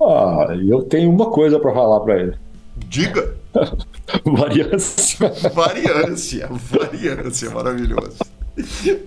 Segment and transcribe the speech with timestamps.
[0.00, 2.34] Ah, eu tenho uma coisa para falar para ele.
[2.76, 3.34] Diga.
[4.24, 5.32] variância.
[5.54, 6.48] Variância.
[6.50, 8.18] Variância, maravilhoso.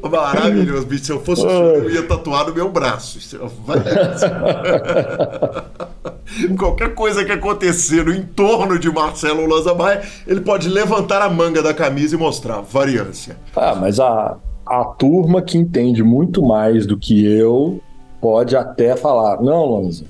[0.10, 1.06] Maravilhoso, bicho.
[1.06, 3.20] Se eu fosse o senhor, eu ia tatuar no meu braço.
[3.66, 4.32] Variância.
[6.58, 11.61] Qualquer coisa que acontecer no entorno de Marcelo Lanza Maia, ele pode levantar a manga
[11.61, 13.38] da camisa e mostrar variância.
[13.55, 17.82] Ah, mas a, a turma que entende muito mais do que eu
[18.21, 20.05] pode até falar, não, Lanza,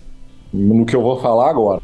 [0.54, 1.82] no que eu vou falar agora,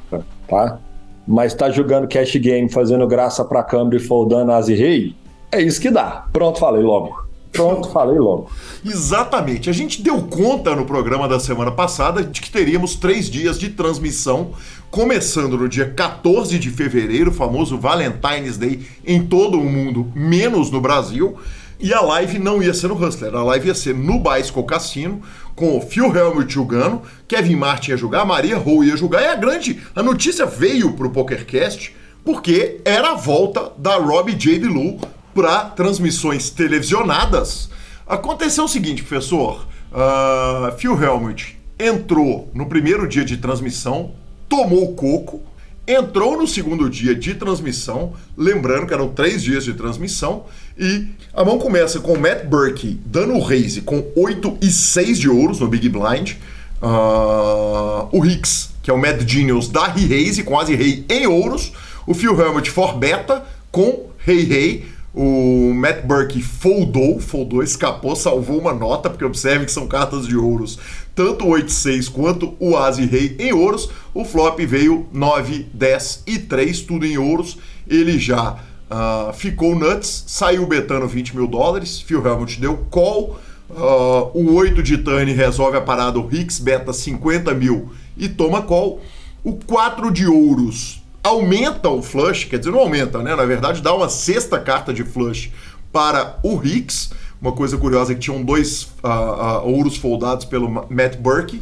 [0.48, 0.80] tá?
[1.28, 5.16] Mas tá jogando cash game, fazendo graça pra câmera e foldando as e rei,
[5.52, 6.28] é isso que dá.
[6.32, 7.25] Pronto, falei logo.
[7.56, 8.50] Pronto, falei logo.
[8.84, 9.70] Exatamente.
[9.70, 13.70] A gente deu conta no programa da semana passada de que teríamos três dias de
[13.70, 14.52] transmissão,
[14.92, 20.82] começando no dia 14 de fevereiro, famoso Valentine's Day em todo o mundo, menos no
[20.82, 21.38] Brasil.
[21.80, 25.22] E a live não ia ser no Hustler, a live ia ser no Bicycle Cassino,
[25.56, 29.36] com o Phil Helmut jogando, Kevin Martin ia jogar, Maria Rowe ia jogar, e a
[29.36, 34.60] grande, a notícia veio pro PokerCast, porque era a volta da Robbie J.
[34.60, 35.00] DeLu
[35.36, 37.70] para transmissões televisionadas,
[38.08, 39.68] aconteceu o seguinte, professor.
[39.92, 44.14] Uh, Phil Helmut entrou no primeiro dia de transmissão,
[44.48, 45.44] tomou coco,
[45.86, 50.46] entrou no segundo dia de transmissão, lembrando que eram três dias de transmissão,
[50.78, 55.30] e a mão começa com Matt Burke dando o raise com 8 e 6 de
[55.30, 56.36] ouros no Big Blind.
[56.82, 61.74] Uh, o Hicks, que é o Mad Genius, dá re-raise com as rei em ouros.
[62.08, 64.95] O Phil Helmut for beta com rei-rei.
[65.16, 70.36] O Matt Burke foldou, foldou, escapou, salvou uma nota, porque observe que são cartas de
[70.36, 70.78] ouros,
[71.16, 73.90] tanto o 8-6 quanto o As Rei em ouros.
[74.14, 77.58] O flop veio 9, 10 e 3, tudo em ouros.
[77.88, 78.60] Ele já
[78.92, 82.02] uh, ficou nuts, saiu betando 20 mil dólares.
[82.02, 83.40] Phil Helmut deu call.
[83.70, 88.64] Uh, o 8 de turn resolve a parada, o Hicks beta 50 mil e toma
[88.64, 89.00] call.
[89.46, 93.36] O 4 de ouros aumenta o flush, quer dizer, não aumenta, né?
[93.36, 95.52] Na verdade, dá uma sexta carta de flush
[95.92, 97.12] para o Hicks.
[97.42, 101.62] Uma coisa curiosa é que tinham dois uh, uh, ouros foldados pelo Matt Burke.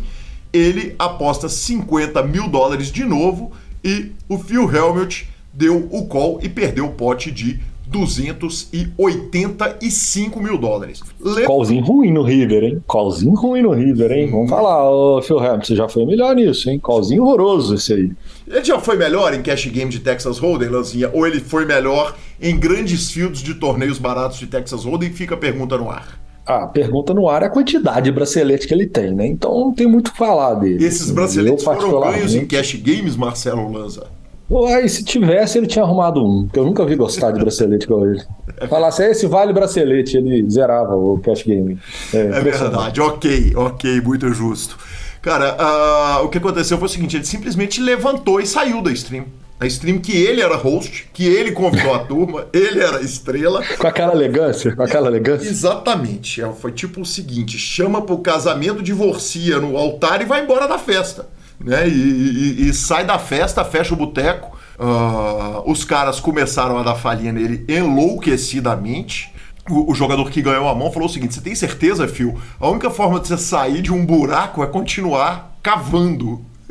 [0.51, 3.53] Ele aposta 50 mil dólares de novo
[3.84, 7.62] e o Phil Helmut deu o call e perdeu o pote de
[7.93, 11.01] 285 mil dólares.
[11.23, 11.45] Le...
[11.45, 12.83] Callzinho ruim no River, hein?
[12.89, 14.31] Callzinho ruim no River, hein?
[14.31, 16.79] Vamos falar, ô Phil Hamilton, você já foi melhor nisso, hein?
[16.79, 18.12] Callzinho horroroso esse aí.
[18.47, 21.12] Ele já foi melhor em cash game de Texas Hold'em, Lanzinha?
[21.13, 25.12] Ou ele foi melhor em grandes fields de torneios baratos de Texas Hold'em?
[25.12, 26.23] Fica a pergunta no ar.
[26.45, 29.25] A pergunta no ar é a quantidade de bracelete que ele tem, né?
[29.27, 30.83] Então não tem muito o que falar dele.
[30.83, 34.07] Esses braceletes foram ganhos em cash games, Marcelo Lanza?
[34.53, 38.05] Uai, se tivesse, ele tinha arrumado um, que eu nunca vi gostar de bracelete igual
[38.05, 38.23] ele.
[38.69, 41.79] Falasse, esse vale bracelete, ele zerava o cash game.
[42.13, 44.77] É, é verdade, ok, ok, muito justo.
[45.23, 49.25] Cara, uh, o que aconteceu foi o seguinte: ele simplesmente levantou e saiu da stream.
[49.59, 53.63] A stream que ele era host, que ele convidou a turma, ele era estrela.
[53.79, 55.49] Com aquela elegância, com aquela elegância.
[55.49, 56.44] Exatamente.
[56.44, 60.77] É, foi tipo o seguinte: chama pro casamento, divorcia no altar e vai embora da
[60.77, 61.25] festa
[61.63, 61.88] né?
[61.88, 66.95] E, e, e sai da festa, fecha o boteco, Uh, os caras começaram a dar
[66.95, 69.31] falinha nele enlouquecidamente.
[69.69, 72.39] O, o, jogador que ganhou a mão falou o seguinte: Você tem certeza, Phil?
[72.60, 76.44] A única forma de você sair de um buraco é continuar cavando.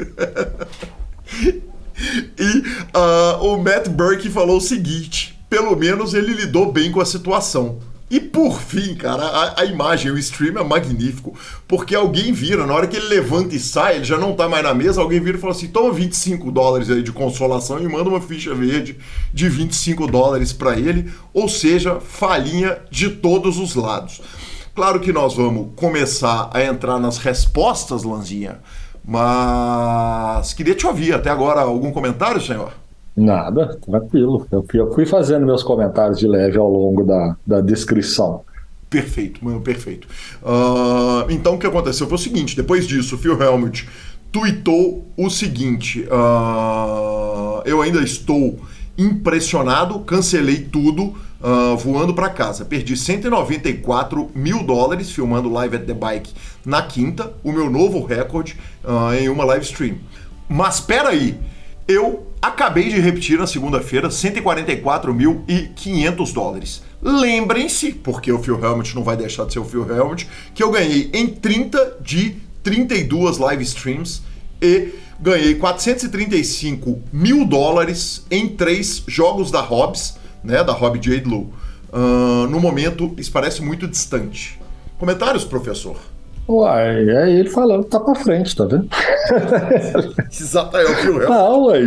[2.39, 2.59] e
[2.95, 7.79] uh, o Matt Burke falou o seguinte: Pelo menos ele lidou bem com a situação.
[8.13, 11.35] E por fim, cara, a, a, imagem, o stream é magnífico,
[11.67, 14.63] porque alguém vira, na hora que ele levanta e sai, ele já não tá mais
[14.63, 18.11] na mesa, alguém vira e fala assim: toma 25 dólares aí de consolação e manda
[18.11, 18.99] uma ficha verde
[19.33, 24.21] de 25 dólares para ele, ou seja, falinha de todos os lados.
[24.75, 28.61] Claro que nós vamos começar a entrar nas respostas, Lanzinha,
[29.03, 31.63] mas queria te ouvir até agora.
[31.63, 32.82] Algum comentário, senhor?
[33.17, 34.47] Nada, tranquilo.
[34.51, 38.43] Eu fui, fazendo meus comentários de leve ao longo da, da descrição.
[38.89, 40.07] Perfeito, mano, perfeito.
[40.43, 43.89] Uh, então o que aconteceu foi o seguinte: depois disso, o Phil Helmut
[44.31, 48.59] tweetou o seguinte: uh, Eu ainda estou
[48.97, 52.65] impressionado, cancelei tudo, uh, voando para casa.
[52.65, 56.33] Perdi 194 mil dólares filmando Live at the Bike
[56.65, 58.57] na quinta, o meu novo recorde
[59.19, 59.97] em uma live stream.
[60.49, 61.37] Mas espera aí,
[61.89, 66.83] eu acabei de repetir na segunda-feira 144.500 dólares.
[67.01, 70.73] Lembrem-se, porque o Phil Helmut não vai deixar de ser o Phil Helmut, que eu
[70.73, 72.35] ganhei em 30 de
[72.65, 74.23] 32 live streams
[74.61, 74.89] e
[75.21, 81.55] ganhei 435 mil dólares em três jogos da Hobbs, né, da Hobby Jade Lu.
[81.93, 84.59] Uh, no momento, isso parece muito distante.
[84.99, 85.97] Comentários, professor?
[86.49, 88.89] Uai, é ele falando que tá pra frente, tá vendo?
[89.31, 91.83] É que eu Não, uai,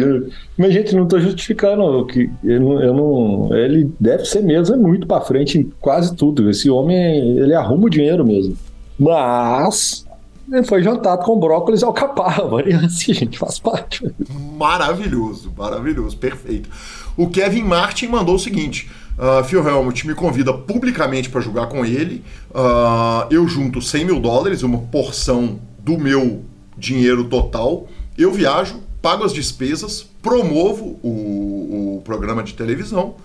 [0.58, 4.80] mas gente, não tô justificando que eu não, eu não, ele deve ser mesmo, é
[4.80, 6.50] muito pra frente em quase tudo.
[6.50, 8.58] Esse homem, ele arruma o dinheiro mesmo.
[8.98, 10.06] Mas
[10.52, 14.10] ele foi jantado com brócolis e assim, gente, faz parte.
[14.58, 16.70] Maravilhoso, maravilhoso, perfeito.
[17.18, 21.86] O Kevin Martin mandou o seguinte: Uh, Phil Helmut me convida publicamente para jogar com
[21.86, 22.24] ele.
[22.52, 26.44] Uh, eu junto 100 mil dólares, uma porção do meu
[26.78, 27.88] dinheiro total.
[28.18, 33.16] Eu viajo, pago as despesas, promovo o, o programa de televisão.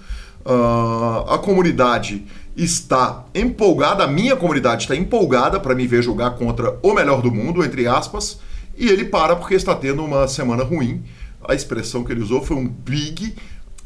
[0.45, 2.25] Uh, a comunidade
[2.57, 7.31] está empolgada, a minha comunidade está empolgada para me ver jogar contra o melhor do
[7.31, 8.41] mundo, entre aspas,
[8.77, 11.03] e ele para porque está tendo uma semana ruim.
[11.49, 13.35] A expressão que ele usou foi um big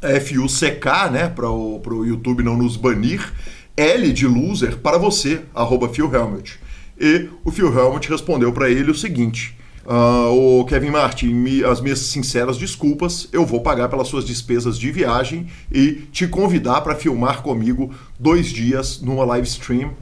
[0.05, 3.33] F-U-C-K, né, para o YouTube não nos banir,
[3.77, 6.59] L de loser para você, arroba Phil Helmut.
[6.99, 11.81] E o Phil Helmut respondeu para ele o seguinte: uh, O Kevin Martin, me, as
[11.81, 16.95] minhas sinceras desculpas, eu vou pagar pelas suas despesas de viagem e te convidar para
[16.95, 19.93] filmar comigo dois dias numa live stream.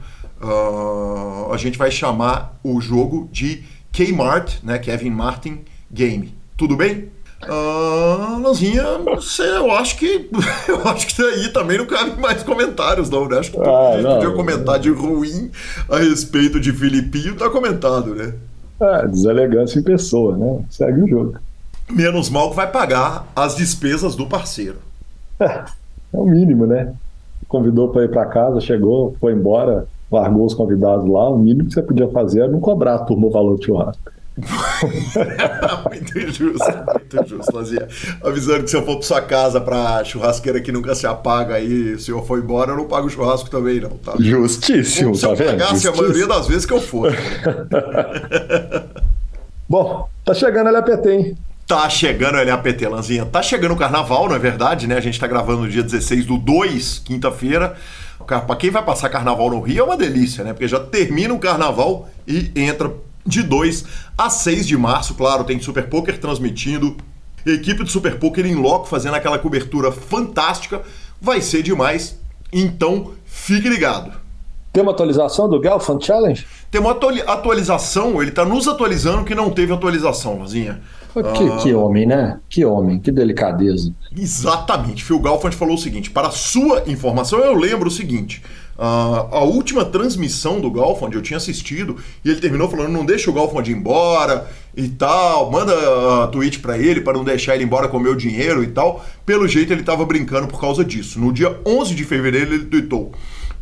[0.41, 5.59] Uh, a gente vai chamar o jogo de Kmart, né, Kevin Martin
[5.91, 6.35] Game.
[6.57, 7.09] Tudo bem?
[7.49, 8.83] Ah, Lanzinha,
[9.39, 10.29] eu acho que
[10.67, 13.39] eu acho que daí também não cabe mais comentários, não, né?
[13.39, 15.51] Acho que ah, não, podia comentar de ruim
[15.89, 18.33] a respeito de Filipinho, tá comentado, né?
[18.81, 20.65] É, deselegância em pessoa, né?
[20.69, 21.35] Segue o jogo.
[21.89, 24.77] Menos mal que vai pagar as despesas do parceiro.
[25.39, 26.93] É, é o mínimo, né?
[27.47, 31.29] Convidou para ir para casa, chegou, foi embora, largou os convidados lá.
[31.29, 34.11] O mínimo que você podia fazer era não cobrar a turma o valor do churrasco.
[34.37, 37.87] Muito justo, muito justo, Lazia.
[38.23, 41.99] Avisando que se eu for pra sua casa pra churrasqueira que nunca se apaga aí,
[41.99, 44.13] se eu for embora, eu não pago churrasco também, não, tá?
[44.19, 45.59] Justíssimo, se tá vendo?
[45.59, 47.15] pagasse a maioria das vezes que eu for.
[49.69, 51.37] Bom, tá chegando a LAPT, hein?
[51.67, 53.25] Tá chegando a LAPT, Lanzinha.
[53.25, 54.97] Tá chegando o carnaval, não é verdade, né?
[54.97, 57.75] A gente tá gravando no dia 16 do 2, quinta-feira.
[58.25, 60.53] Pra quem vai passar carnaval no Rio é uma delícia, né?
[60.53, 62.91] Porque já termina o carnaval e entra
[63.25, 63.85] de 2
[64.17, 65.15] a 6 de março.
[65.15, 66.95] Claro, tem Super Poker transmitindo.
[67.45, 70.81] Equipe de Super Poker em loco fazendo aquela cobertura fantástica.
[71.21, 72.19] Vai ser demais.
[72.51, 74.11] Então, fique ligado.
[74.71, 76.45] Tem uma atualização do Galfan Challenge?
[76.71, 80.81] Tem uma atualização, ele está nos atualizando que não teve atualização, Rosinha.
[81.13, 82.39] Que, ah, que, homem, né?
[82.49, 83.93] Que homem, que delicadeza.
[84.17, 85.03] Exatamente.
[85.03, 88.41] Phil Galfand falou o seguinte: para sua informação, eu lembro o seguinte.
[88.77, 93.29] Uh, a última transmissão do Galfond eu tinha assistido e ele terminou falando: não deixa
[93.29, 97.63] o Galfond ir embora e tal, manda uh, tweet para ele para não deixar ele
[97.63, 99.05] embora com o meu dinheiro e tal.
[99.25, 101.19] Pelo jeito ele estava brincando por causa disso.
[101.19, 103.11] No dia 11 de fevereiro ele tweetou: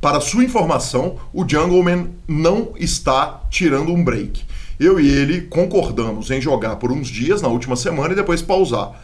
[0.01, 4.44] para sua informação, o Jungleman não está tirando um break.
[4.80, 9.00] Eu e ele concordamos em jogar por uns dias na última semana e depois pausar.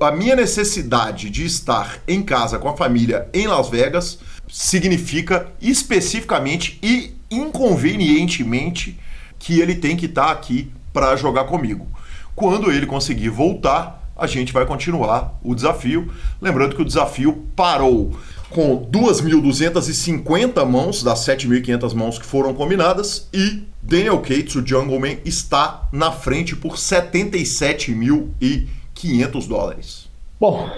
[0.00, 6.78] A minha necessidade de estar em casa com a família em Las Vegas significa especificamente
[6.82, 8.98] e inconvenientemente
[9.38, 11.86] que ele tem que estar tá aqui para jogar comigo.
[12.34, 16.10] Quando ele conseguir voltar, a gente vai continuar o desafio.
[16.40, 18.18] Lembrando que o desafio parou
[18.50, 25.88] com 2.250 mãos das 7.500 mãos que foram combinadas e Daniel Cates, o Jungleman, está
[25.92, 30.08] na frente por 77.500 dólares.
[30.40, 30.68] Bom,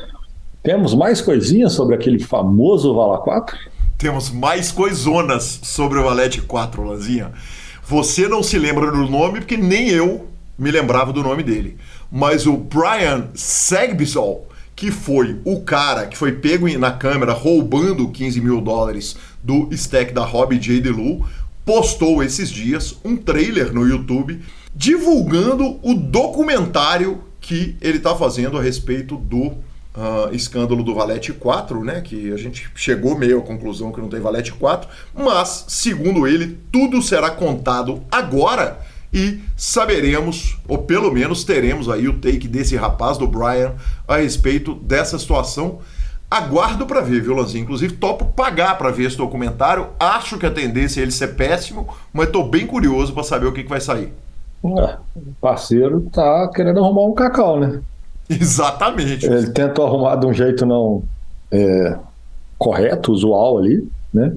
[0.63, 3.57] temos mais coisinhas sobre aquele famoso Vala 4?
[3.97, 7.33] Temos mais coisonas sobre o Valete 4, Lanzinha.
[7.87, 11.77] Você não se lembra do nome porque nem eu me lembrava do nome dele.
[12.13, 18.41] Mas o Brian Segbisol, que foi o cara que foi pego na câmera roubando 15
[18.41, 20.81] mil dólares do stack da Hobby J.
[20.81, 21.27] DeLu,
[21.65, 24.41] postou esses dias um trailer no YouTube
[24.75, 29.55] divulgando o documentário que ele está fazendo a respeito do
[30.01, 32.01] uh, escândalo do Valete 4, né?
[32.01, 36.59] Que a gente chegou meio à conclusão que não tem Valete 4, mas, segundo ele,
[36.73, 38.81] tudo será contado agora
[39.13, 43.75] e saberemos, ou pelo menos teremos aí o take desse rapaz, do Brian,
[44.09, 45.81] a respeito dessa situação.
[46.31, 47.65] Aguardo para ver, viu, Lanzinho?
[47.65, 49.89] Inclusive, topo pagar para ver esse documentário.
[49.99, 53.53] Acho que a tendência é ele ser péssimo, mas estou bem curioso para saber o
[53.53, 54.13] que, que vai sair.
[54.63, 57.81] É, o parceiro tá querendo arrumar um cacau, né?
[58.41, 59.27] Exatamente.
[59.27, 61.03] Ele tentou arrumar de um jeito não
[61.51, 61.97] é,
[62.57, 64.35] correto, usual ali, né?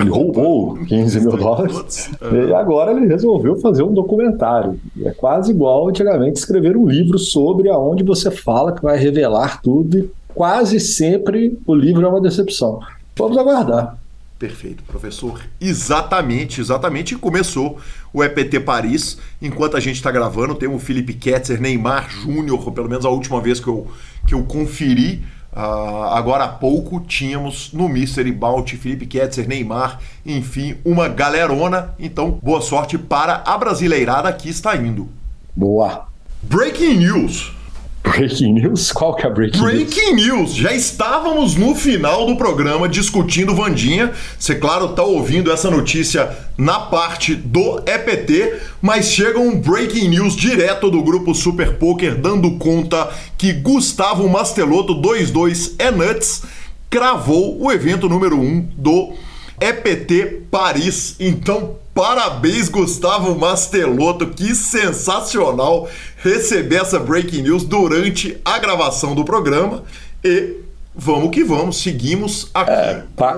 [0.00, 4.78] Ele roubou 15 mil dólares e agora ele resolveu fazer um documentário.
[5.02, 9.98] É quase igual antigamente escrever um livro sobre aonde você fala que vai revelar tudo
[9.98, 12.80] e quase sempre o livro é uma decepção.
[13.16, 14.01] Vamos aguardar.
[14.42, 15.40] Perfeito, professor.
[15.60, 17.14] Exatamente, exatamente.
[17.14, 17.78] E começou
[18.12, 19.16] o EPT Paris.
[19.40, 23.40] Enquanto a gente está gravando, tem o Felipe Ketzer, Neymar Júnior, pelo menos a última
[23.40, 23.88] vez que eu,
[24.26, 25.24] que eu conferi.
[25.52, 31.94] Uh, agora há pouco tínhamos no Mystery Bout Felipe Ketzer, Neymar, enfim, uma galerona.
[31.96, 35.08] Então, boa sorte para a brasileirada que está indo.
[35.54, 36.08] Boa.
[36.42, 37.61] Breaking News.
[38.02, 38.90] Breaking News?
[38.90, 40.26] Qual que é a Breaking, breaking news?
[40.26, 40.54] news?
[40.54, 44.12] Já estávamos no final do programa discutindo Vandinha.
[44.38, 50.34] Você, claro, está ouvindo essa notícia na parte do EPT, mas chega um Breaking News
[50.34, 56.42] direto do grupo Super Poker dando conta que Gustavo Mastelotto 22 é nuts
[56.90, 59.14] cravou o evento número 1 um do
[59.58, 61.14] EPT Paris.
[61.20, 64.26] Então, parabéns, Gustavo Mastelotto.
[64.26, 65.88] Que sensacional
[66.22, 69.82] receber essa breaking news durante a gravação do programa.
[70.24, 70.56] E
[70.94, 72.70] vamos que vamos, seguimos aqui.
[72.70, 73.32] É, pa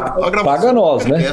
[0.44, 1.30] paga nós, né?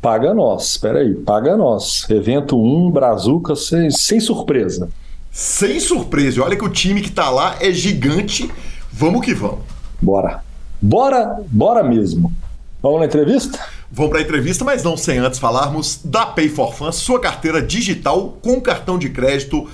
[0.00, 2.08] Paga nós, espera aí, paga nós.
[2.08, 4.88] Evento 1, Brazuca, sem, sem surpresa.
[5.32, 6.42] Sem surpresa.
[6.42, 8.48] Olha que o time que tá lá é gigante.
[8.92, 9.60] Vamos que vamos.
[10.00, 10.42] Bora.
[10.80, 12.32] Bora, bora mesmo.
[12.80, 13.58] Vamos na entrevista?
[13.90, 17.60] Vamos para a entrevista, mas não sem antes falarmos da Pay for Fun, sua carteira
[17.60, 19.68] digital com cartão de crédito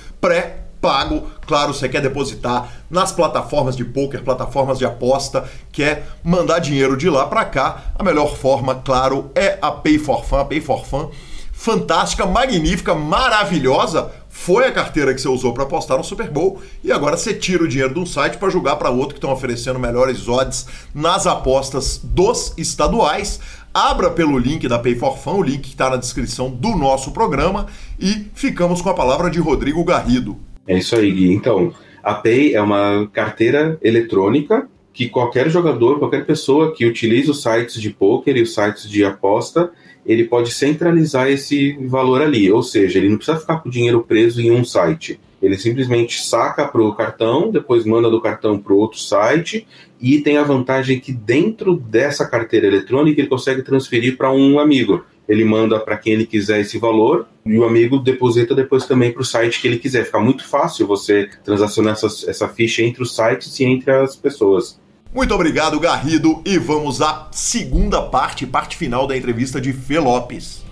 [0.85, 1.27] pré-pago.
[1.45, 7.09] Claro, você quer depositar nas plataformas de poker, plataformas de aposta, quer mandar dinheiro de
[7.09, 7.83] lá para cá.
[7.97, 10.37] A melhor forma, claro, é a Pay for Fun.
[10.37, 11.09] A Pay for Fun,
[11.51, 16.91] fantástica, magnífica, maravilhosa foi a carteira que você usou para apostar no Super Bowl e
[16.91, 19.79] agora você tira o dinheiro de um site para jogar para outro que estão oferecendo
[19.79, 23.39] melhores odds nas apostas dos estaduais.
[23.73, 27.11] Abra pelo link da Pay for Fun, o link que está na descrição do nosso
[27.11, 30.37] programa e ficamos com a palavra de Rodrigo Garrido.
[30.67, 31.31] É isso aí, Gui.
[31.31, 37.41] Então, a Pay é uma carteira eletrônica que qualquer jogador, qualquer pessoa que utilize os
[37.41, 39.71] sites de poker e os sites de aposta
[40.05, 44.05] ele pode centralizar esse valor ali, ou seja, ele não precisa ficar com o dinheiro
[44.07, 45.19] preso em um site.
[45.41, 49.67] Ele simplesmente saca para o cartão, depois manda do cartão para outro site
[49.99, 55.03] e tem a vantagem que dentro dessa carteira eletrônica ele consegue transferir para um amigo.
[55.27, 59.21] Ele manda para quem ele quiser esse valor e o amigo deposita depois também para
[59.21, 60.05] o site que ele quiser.
[60.05, 64.79] Fica muito fácil você transacionar essa, essa ficha entre os sites e entre as pessoas.
[65.13, 70.65] Muito obrigado, Garrido, e vamos à segunda parte, parte final da entrevista de Fê Lopes.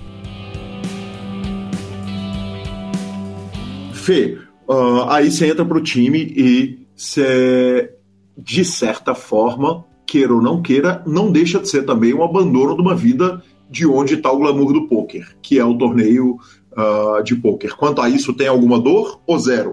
[3.93, 7.89] Fê, uh, aí você entra pro time e você,
[8.38, 12.81] de certa forma, queira ou não queira, não deixa de ser também um abandono de
[12.81, 16.38] uma vida de onde está o glamour do poker, que é o torneio
[16.72, 17.75] uh, de poker.
[17.75, 19.72] Quanto a isso, tem alguma dor ou zero?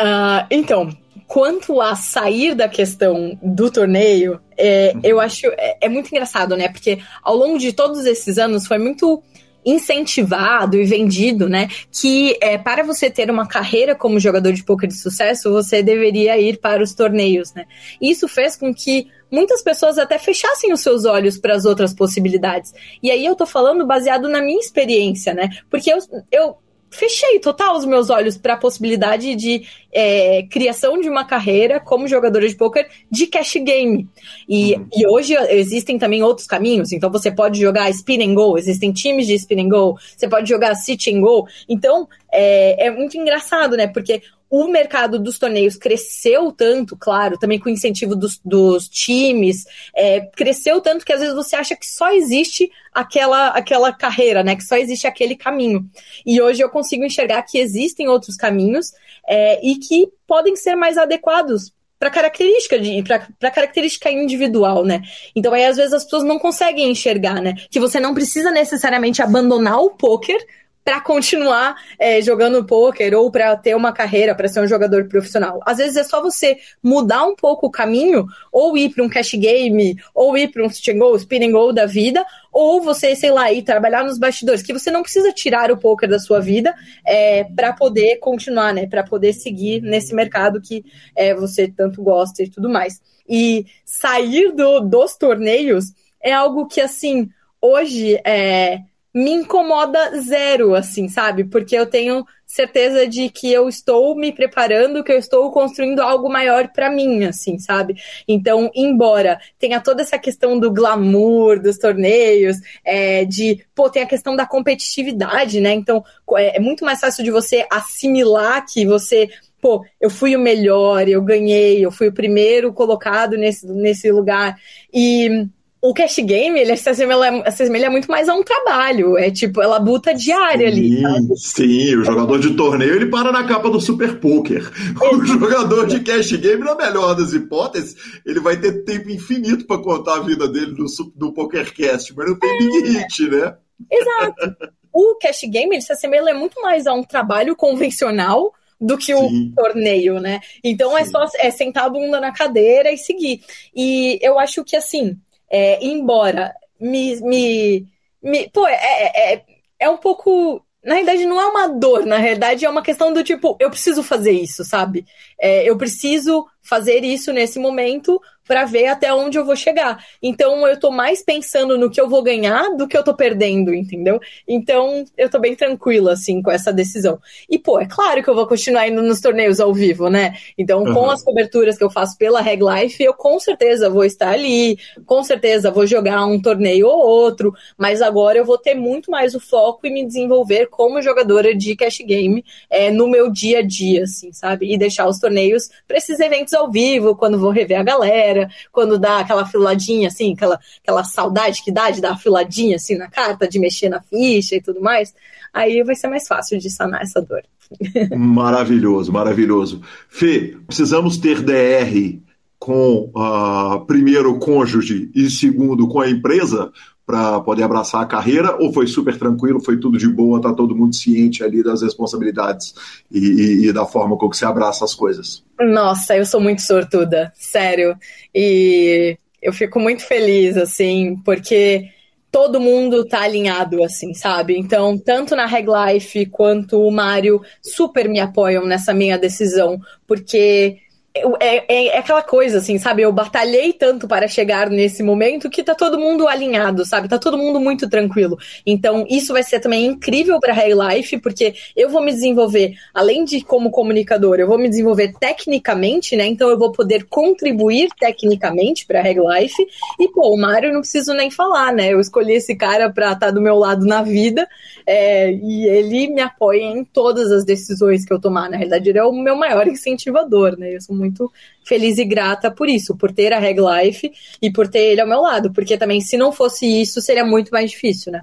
[0.00, 0.90] Uh, então,
[1.26, 5.00] quanto a sair da questão do torneio, é, uhum.
[5.02, 6.68] eu acho é, é, muito engraçado, né?
[6.68, 9.22] Porque ao longo de todos esses anos foi muito
[9.64, 11.68] incentivado e vendido, né?
[11.90, 16.38] Que é, para você ter uma carreira como jogador de poker de sucesso, você deveria
[16.38, 17.66] ir para os torneios, né?
[18.00, 22.74] Isso fez com que muitas pessoas até fechassem os seus olhos para as outras possibilidades.
[23.02, 25.48] E aí eu tô falando baseado na minha experiência, né?
[25.70, 25.98] Porque eu,
[26.30, 26.56] eu
[26.92, 32.06] fechei total os meus olhos para a possibilidade de é, criação de uma carreira como
[32.06, 34.06] jogadora de poker de cash game.
[34.48, 34.86] E, uhum.
[34.94, 36.92] e hoje existem também outros caminhos.
[36.92, 40.48] Então você pode jogar spin and go, existem times de spin and go, você pode
[40.48, 41.46] jogar sit and go.
[41.68, 43.86] Então é, é muito engraçado, né?
[43.86, 44.22] Porque
[44.52, 49.64] o mercado dos torneios cresceu tanto, claro, também com o incentivo dos, dos times,
[49.96, 54.54] é, cresceu tanto que às vezes você acha que só existe aquela, aquela carreira, né?
[54.54, 55.88] Que só existe aquele caminho.
[56.26, 58.92] E hoje eu consigo enxergar que existem outros caminhos
[59.26, 65.00] é, e que podem ser mais adequados para característica de para característica individual, né?
[65.34, 67.54] Então aí às vezes as pessoas não conseguem enxergar, né?
[67.70, 70.44] Que você não precisa necessariamente abandonar o poker
[70.84, 75.60] para continuar é, jogando poker ou para ter uma carreira, para ser um jogador profissional.
[75.64, 79.34] Às vezes é só você mudar um pouco o caminho, ou ir para um cash
[79.34, 83.14] game, ou ir para um sit and go, spin and go da vida, ou você,
[83.14, 86.40] sei lá, ir trabalhar nos bastidores, que você não precisa tirar o poker da sua
[86.40, 86.74] vida
[87.06, 88.86] é, para poder continuar, né?
[88.86, 90.84] Para poder seguir nesse mercado que
[91.16, 93.00] é, você tanto gosta e tudo mais.
[93.28, 98.80] E sair do, dos torneios é algo que, assim, hoje é
[99.14, 101.44] me incomoda zero, assim, sabe?
[101.44, 106.30] Porque eu tenho certeza de que eu estou me preparando, que eu estou construindo algo
[106.30, 107.94] maior para mim, assim, sabe?
[108.26, 114.06] Então, embora tenha toda essa questão do glamour dos torneios, é, de, pô, tem a
[114.06, 115.72] questão da competitividade, né?
[115.72, 116.04] Então,
[116.36, 119.28] é, é muito mais fácil de você assimilar que você
[119.60, 124.56] pô, eu fui o melhor, eu ganhei, eu fui o primeiro colocado nesse, nesse lugar.
[124.92, 125.46] E
[125.82, 129.18] o cash game, ele se assemelha, se assemelha muito mais a um trabalho.
[129.18, 131.02] É tipo, é labuta diária sim, ali.
[131.02, 131.36] Sabe?
[131.36, 134.62] Sim, o jogador de torneio, ele para na capa do Super Poker.
[135.12, 139.82] O jogador de cash game, na melhor das hipóteses, ele vai ter tempo infinito para
[139.82, 140.86] contar a vida dele no,
[141.16, 142.58] no PokerCast, mas não tem é.
[142.58, 143.56] Big Hit, né?
[143.90, 144.56] Exato.
[144.92, 149.28] O cash game, ele se assemelha muito mais a um trabalho convencional do que o
[149.28, 149.52] Sim.
[149.56, 150.40] torneio, né?
[150.62, 151.08] Então é Sim.
[151.08, 153.42] é só é sentar a bunda na cadeira e seguir.
[153.74, 155.18] E eu acho que assim,
[155.52, 157.86] é, embora me, me,
[158.22, 158.48] me.
[158.50, 159.44] Pô, é, é, é,
[159.80, 160.64] é um pouco.
[160.82, 164.02] Na realidade, não é uma dor, na realidade, é uma questão do tipo, eu preciso
[164.02, 165.06] fazer isso, sabe?
[165.38, 168.20] É, eu preciso fazer isso nesse momento
[168.52, 170.04] para ver até onde eu vou chegar.
[170.22, 173.72] Então eu tô mais pensando no que eu vou ganhar do que eu tô perdendo,
[173.72, 174.20] entendeu?
[174.46, 177.18] Então eu tô bem tranquila assim com essa decisão.
[177.48, 180.34] E pô, é claro que eu vou continuar indo nos torneios ao vivo, né?
[180.58, 180.92] Então uhum.
[180.92, 184.78] com as coberturas que eu faço pela Reg Life, eu com certeza vou estar ali,
[185.06, 189.34] com certeza vou jogar um torneio ou outro, mas agora eu vou ter muito mais
[189.34, 193.62] o foco e me desenvolver como jogadora de cash game é, no meu dia a
[193.62, 194.70] dia, assim, sabe?
[194.70, 198.98] E deixar os torneios para esses eventos ao vivo, quando vou rever a galera quando
[198.98, 203.48] dá aquela filadinha, assim, aquela, aquela saudade que dá de dar filadinha, assim, na carta,
[203.48, 205.14] de mexer na ficha e tudo mais,
[205.52, 207.42] aí vai ser mais fácil de sanar essa dor.
[208.16, 209.80] Maravilhoso, maravilhoso.
[210.08, 212.20] Fê, precisamos ter DR
[212.58, 216.70] com, uh, primeiro, cônjuge e, segundo, com a empresa
[217.04, 220.74] para poder abraçar a carreira ou foi super tranquilo, foi tudo de boa, tá todo
[220.74, 222.74] mundo ciente ali das responsabilidades
[223.10, 225.44] e, e, e da forma como você abraça as coisas?
[225.60, 227.96] Nossa, eu sou muito sortuda, sério.
[228.34, 231.90] E eu fico muito feliz, assim, porque
[232.30, 234.56] todo mundo tá alinhado, assim, sabe?
[234.56, 240.78] Então, tanto na Reg Life quanto o Mário super me apoiam nessa minha decisão, porque
[241.14, 243.02] é, é, é, aquela coisa, assim, sabe?
[243.02, 247.06] Eu batalhei tanto para chegar nesse momento que tá todo mundo alinhado, sabe?
[247.06, 248.38] Tá todo mundo muito tranquilo.
[248.64, 253.26] Então, isso vai ser também incrível para High Life, porque eu vou me desenvolver, além
[253.26, 256.26] de como comunicador, eu vou me desenvolver tecnicamente, né?
[256.26, 259.66] Então, eu vou poder contribuir tecnicamente para High Life.
[260.00, 261.92] E, pô, o Mário não preciso nem falar, né?
[261.92, 264.48] Eu escolhi esse cara pra estar tá do meu lado na vida
[264.86, 268.48] é, e ele me apoia em todas as decisões que eu tomar.
[268.48, 270.74] Na realidade, ele é o meu maior incentivador, né?
[270.74, 271.30] Eu sou muito
[271.64, 274.10] feliz e grata por isso, por ter a Reg Life
[274.40, 277.50] e por ter ele ao meu lado, porque também se não fosse isso, seria muito
[277.50, 278.22] mais difícil, né?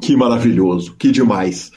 [0.00, 1.70] Que maravilhoso, que demais.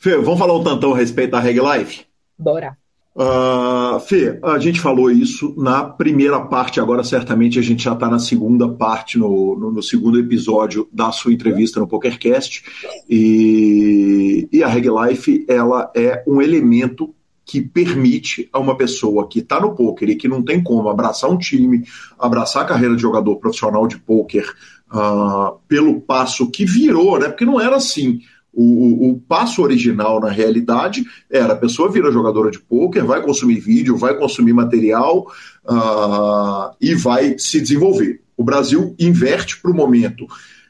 [0.00, 2.04] Fê, vamos falar um tantão a respeito da Reg Life?
[2.36, 2.76] Bora.
[3.14, 8.08] Uh, Fê, a gente falou isso na primeira parte, agora certamente a gente já está
[8.08, 12.62] na segunda parte, no, no, no, segundo episódio da sua entrevista no PokerCast.
[13.10, 17.12] E, e a Reg Life ela é um elemento
[17.48, 21.30] que permite a uma pessoa que está no poker e que não tem como abraçar
[21.30, 21.82] um time,
[22.18, 24.44] abraçar a carreira de jogador profissional de poker
[24.92, 27.28] uh, pelo passo que virou, né?
[27.28, 28.20] Porque não era assim.
[28.52, 33.60] O, o, passo original, na realidade, era a pessoa vira jogadora de pôquer, vai consumir
[33.60, 35.26] vídeo, vai consumir material
[35.64, 38.20] uh, e vai se desenvolver.
[38.36, 40.26] O Brasil inverte para o momento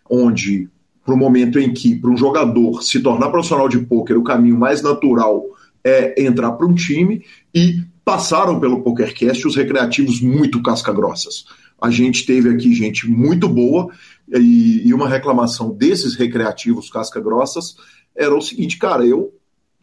[0.08, 0.68] onde
[1.04, 4.58] para o momento em que, para um jogador se tornar profissional de pôquer, o caminho
[4.58, 5.42] mais natural
[5.88, 7.24] é entrar para um time
[7.54, 11.44] e passaram pelo PokerCast os recreativos muito casca-grossas.
[11.80, 13.88] A gente teve aqui gente muito boa
[14.28, 17.76] e, e uma reclamação desses recreativos casca-grossas
[18.16, 19.32] era o seguinte, cara, eu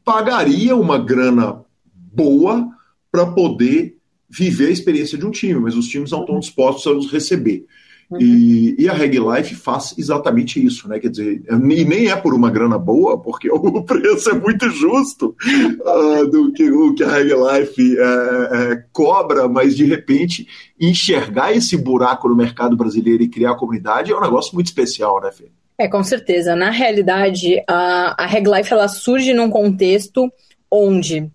[0.04, 1.64] pagaria uma grana
[1.94, 2.68] boa
[3.12, 3.98] para poder
[4.30, 7.66] viver a experiência de um time, mas os times não estão dispostos a nos receber.
[8.10, 8.20] Uhum.
[8.22, 11.00] E, e, a Reg Life faz exatamente isso, né?
[11.00, 15.36] Quer dizer, e nem é por uma grana boa, porque o preço é muito justo
[15.82, 20.48] uh, do que o que a Reg Life é, é, cobra, mas de repente
[20.80, 25.20] enxergar esse buraco no mercado brasileiro e criar a comunidade é um negócio muito especial,
[25.20, 25.46] né, Fê?
[25.78, 26.56] É, com certeza.
[26.56, 30.32] Na realidade, a, a Reg Life ela surge num contexto
[30.72, 31.30] onde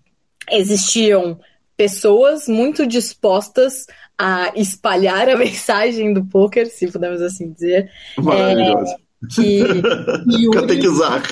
[0.49, 1.37] existiam
[1.75, 3.85] pessoas muito dispostas
[4.21, 7.89] a espalhar a mensagem do poker, se pudermos assim dizer.
[8.17, 8.93] Maravilhoso.
[8.93, 8.97] É,
[9.33, 9.63] que
[10.29, 10.61] Yuri...
[10.61, 11.23] Catequizar.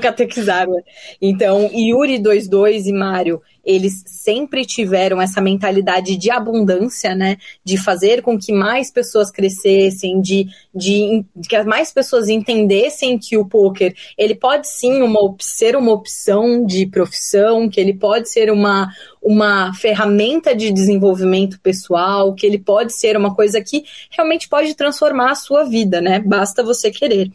[0.00, 0.68] catequizar.
[0.68, 0.80] Né?
[1.20, 7.36] Então, Yuri 22 e Mário eles sempre tiveram essa mentalidade de abundância, né?
[7.64, 13.36] De fazer com que mais pessoas crescessem, de, de, de que mais pessoas entendessem que
[13.36, 18.52] o poker ele pode sim uma, ser uma opção de profissão, que ele pode ser
[18.52, 18.88] uma,
[19.20, 25.32] uma ferramenta de desenvolvimento pessoal, que ele pode ser uma coisa que realmente pode transformar
[25.32, 26.20] a sua vida, né?
[26.20, 27.32] Basta você querer.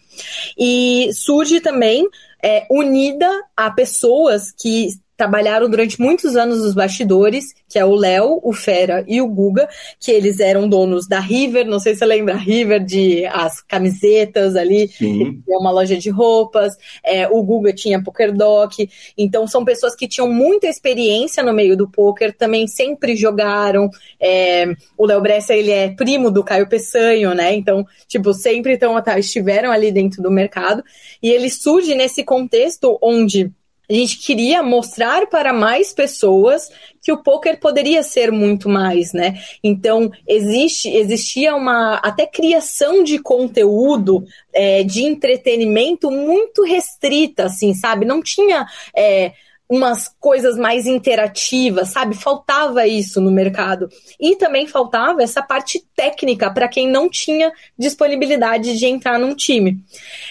[0.58, 2.08] E surge também
[2.42, 8.40] é, unida a pessoas que trabalharam durante muitos anos nos bastidores, que é o Léo,
[8.44, 9.70] o Fera e o Guga,
[10.00, 13.62] que eles eram donos da River, não sei se você lembra, a River de as
[13.62, 14.90] camisetas ali,
[15.48, 20.28] é uma loja de roupas, é, o Guga tinha PokerDoc, então são pessoas que tinham
[20.28, 24.66] muita experiência no meio do poker, também sempre jogaram, é,
[24.98, 29.20] o Léo Bressa, ele é primo do Caio Peçanho, né, então, tipo, sempre tão, tá,
[29.20, 30.84] estiveram ali dentro do mercado,
[31.22, 33.52] e ele surge nesse contexto onde
[33.92, 36.70] a gente queria mostrar para mais pessoas
[37.02, 39.38] que o poker poderia ser muito mais, né?
[39.62, 44.24] Então, existe, existia uma até criação de conteúdo
[44.54, 48.06] é, de entretenimento muito restrita, assim, sabe?
[48.06, 48.66] Não tinha.
[48.96, 49.34] É,
[49.72, 52.14] umas coisas mais interativas, sabe?
[52.14, 53.88] Faltava isso no mercado.
[54.20, 59.78] E também faltava essa parte técnica para quem não tinha disponibilidade de entrar num time.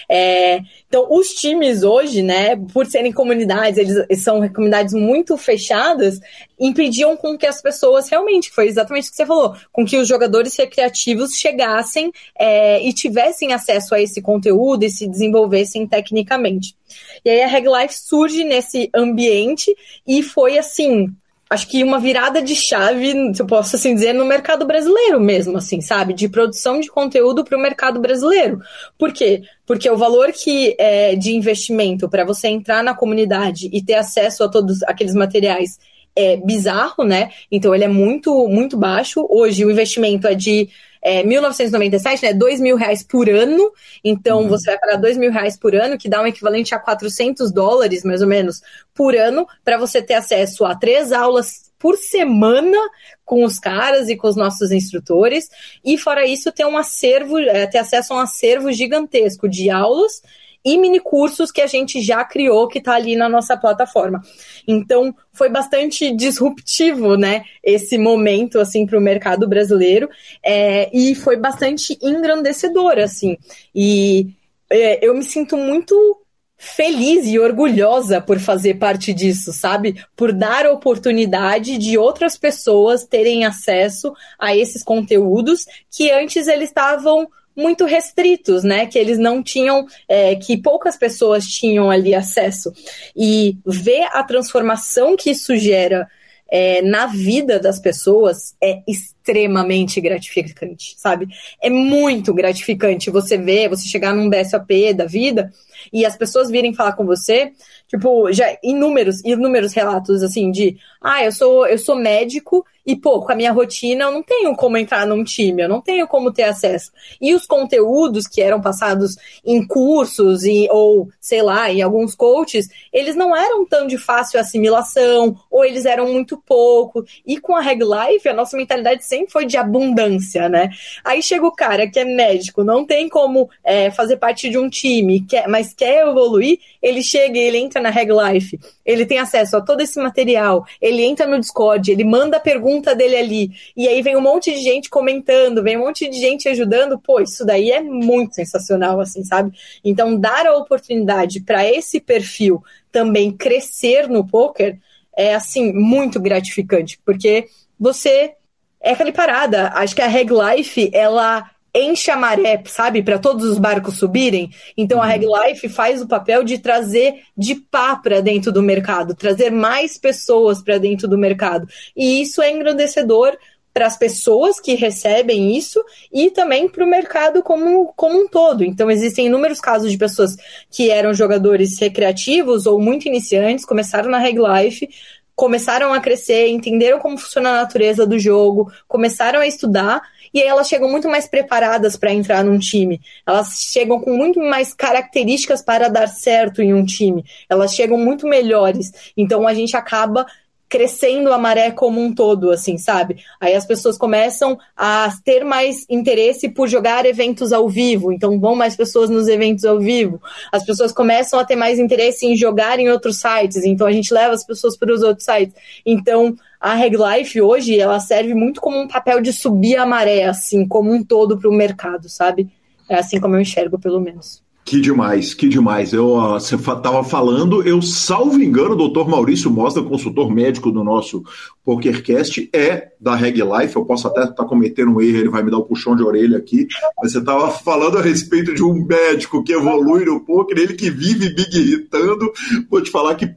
[0.09, 6.19] É, então, os times hoje, né, por serem comunidades, eles são comunidades muito fechadas,
[6.59, 10.05] impediam com que as pessoas realmente, foi exatamente o que você falou, com que os
[10.09, 16.75] jogadores recreativos chegassem é, e tivessem acesso a esse conteúdo e se desenvolvessem tecnicamente.
[17.23, 19.73] E aí a Reg Life surge nesse ambiente
[20.05, 21.07] e foi assim,
[21.51, 25.57] acho que uma virada de chave, se eu posso assim dizer, no mercado brasileiro mesmo,
[25.57, 26.13] assim, sabe?
[26.13, 28.61] De produção de conteúdo para o mercado brasileiro.
[28.97, 29.41] Por quê?
[29.65, 34.45] Porque o valor que é de investimento para você entrar na comunidade e ter acesso
[34.45, 35.77] a todos aqueles materiais
[36.15, 37.31] é bizarro, né?
[37.51, 39.27] Então ele é muito, muito baixo.
[39.29, 40.69] Hoje o investimento é de
[41.01, 42.33] é, 1997, né?
[42.33, 43.71] 2 mil reais por ano.
[44.03, 44.47] Então, uhum.
[44.47, 48.03] você vai pagar 2 mil reais por ano, que dá um equivalente a 400 dólares,
[48.03, 48.61] mais ou menos,
[48.93, 52.77] por ano, para você ter acesso a três aulas por semana
[53.25, 55.49] com os caras e com os nossos instrutores.
[55.83, 60.21] E fora isso, ter um acervo, é, ter acesso a um acervo gigantesco de aulas
[60.63, 64.21] e mini cursos que a gente já criou que está ali na nossa plataforma.
[64.67, 70.09] Então, foi bastante disruptivo, né, esse momento, assim, para o mercado brasileiro,
[70.43, 73.37] é, e foi bastante engrandecedor, assim,
[73.73, 74.27] e
[74.69, 76.21] é, eu me sinto muito
[76.61, 80.05] feliz e orgulhosa por fazer parte disso, sabe?
[80.15, 87.27] Por dar oportunidade de outras pessoas terem acesso a esses conteúdos que antes eles estavam
[87.55, 88.85] muito restritos, né?
[88.85, 92.71] Que eles não tinham, é, que poucas pessoas tinham ali acesso.
[93.15, 96.07] E ver a transformação que isso gera
[96.51, 101.27] é, na vida das pessoas é extremamente gratificante, sabe?
[101.61, 105.49] É muito gratificante você ver, você chegar num BSOP da vida
[105.93, 107.53] e as pessoas virem falar com você,
[107.87, 113.21] tipo, já inúmeros, inúmeros relatos assim de, ah, eu sou, eu sou médico e, pô,
[113.21, 116.31] com a minha rotina eu não tenho como entrar num time, eu não tenho como
[116.31, 116.91] ter acesso.
[117.19, 119.15] E os conteúdos que eram passados
[119.45, 124.39] em cursos e, ou, sei lá, em alguns coaches, eles não eram tão de fácil
[124.39, 127.03] assimilação, ou eles eram muito pouco.
[127.25, 130.69] E com a Reg Life, a nossa mentalidade sempre foi de abundância, né?
[131.03, 134.69] Aí chega o cara que é médico, não tem como é, fazer parte de um
[134.69, 139.19] time, quer, mas quer evoluir, ele chega e ele entra na Reg Life, ele tem
[139.19, 142.39] acesso a todo esse material, ele entra no Discord, ele manda a
[142.81, 146.19] pergunta dele ali, e aí vem um monte de gente comentando, vem um monte de
[146.19, 149.53] gente ajudando, pô, isso daí é muito sensacional, assim, sabe?
[149.83, 154.77] Então, dar a oportunidade para esse perfil também crescer no poker
[155.15, 157.47] é, assim, muito gratificante, porque
[157.79, 158.33] você
[158.81, 159.67] é aquela parada.
[159.75, 164.49] Acho que a Reg Life, ela enche a maré, sabe, para todos os barcos subirem.
[164.77, 165.03] Então uhum.
[165.03, 169.49] a Reg Life faz o papel de trazer de pá para dentro do mercado, trazer
[169.49, 171.67] mais pessoas para dentro do mercado.
[171.95, 173.37] E isso é engrandecedor
[173.73, 175.81] para as pessoas que recebem isso
[176.11, 178.63] e também para o mercado como, como um todo.
[178.63, 180.35] Então, existem inúmeros casos de pessoas
[180.69, 184.89] que eram jogadores recreativos ou muito iniciantes, começaram na Reg Life,
[185.35, 190.01] começaram a crescer, entenderam como funciona a natureza do jogo, começaram a estudar
[190.33, 193.01] e aí elas chegam muito mais preparadas para entrar num time.
[193.27, 197.23] Elas chegam com muito mais características para dar certo em um time.
[197.49, 198.91] Elas chegam muito melhores.
[199.17, 200.25] Então a gente acaba
[200.71, 203.17] crescendo a maré como um todo, assim, sabe?
[203.41, 208.55] Aí as pessoas começam a ter mais interesse por jogar eventos ao vivo, então vão
[208.55, 210.21] mais pessoas nos eventos ao vivo.
[210.49, 214.13] As pessoas começam a ter mais interesse em jogar em outros sites, então a gente
[214.13, 215.53] leva as pessoas para os outros sites.
[215.85, 220.25] Então a Reg Life hoje ela serve muito como um papel de subir a maré,
[220.25, 222.47] assim, como um todo para o mercado, sabe?
[222.87, 224.43] É assim como eu enxergo, pelo menos.
[224.63, 225.91] Que demais, que demais.
[225.91, 231.23] Eu, você estava falando, eu salvo engano, o doutor Maurício Mostra, consultor médico do nosso
[231.63, 233.75] PokerCast, é da Reg Life.
[233.75, 236.03] Eu posso até estar tá cometendo um erro, ele vai me dar um puxão de
[236.03, 236.67] orelha aqui.
[237.01, 240.89] Mas você estava falando a respeito de um médico que evolui no poker, ele que
[240.89, 242.31] vive big irritando.
[242.69, 243.27] Vou te falar que,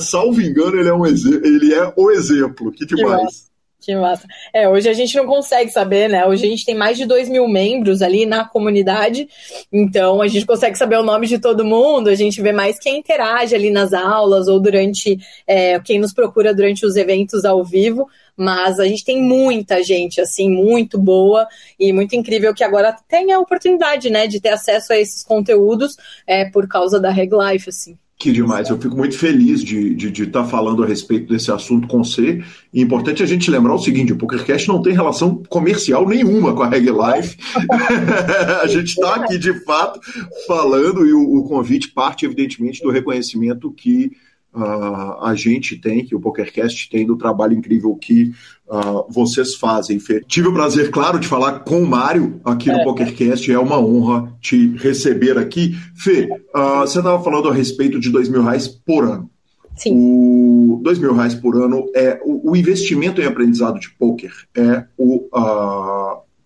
[0.00, 2.72] salvo engano, ele é, um ele é o exemplo.
[2.72, 3.51] Que demais.
[3.82, 4.28] Que massa.
[4.52, 6.24] É, hoje a gente não consegue saber, né?
[6.24, 9.28] Hoje a gente tem mais de 2 mil membros ali na comunidade,
[9.72, 12.98] então a gente consegue saber o nome de todo mundo, a gente vê mais quem
[12.98, 15.18] interage ali nas aulas ou durante
[15.48, 20.20] é, quem nos procura durante os eventos ao vivo, mas a gente tem muita gente,
[20.20, 24.92] assim, muito boa e muito incrível que agora tem a oportunidade, né, de ter acesso
[24.92, 27.98] a esses conteúdos é, por causa da Reg Life, assim.
[28.22, 31.50] Que demais, eu fico muito feliz de estar de, de tá falando a respeito desse
[31.50, 32.40] assunto com você.
[32.72, 36.54] E é importante a gente lembrar o seguinte: o PokerCast não tem relação comercial nenhuma
[36.54, 37.36] com a Reg Life.
[38.62, 39.98] a gente está aqui de fato
[40.46, 44.12] falando, e o, o convite parte, evidentemente, do reconhecimento que
[44.54, 48.32] uh, a gente tem, que o PokerCast tem, do trabalho incrível que
[48.68, 50.22] uh, vocês fazem, Fê.
[50.26, 52.84] Tive o prazer, claro, de falar com o Mário aqui no é.
[52.84, 55.76] PokerCast, é uma honra te receber aqui.
[55.94, 59.30] Fê, uh, você estava falando a respeito de dois mil reais por ano.
[59.76, 59.92] Sim.
[59.94, 64.84] O dois mil reais por ano é o, o investimento em aprendizado de poker é
[64.98, 65.28] o,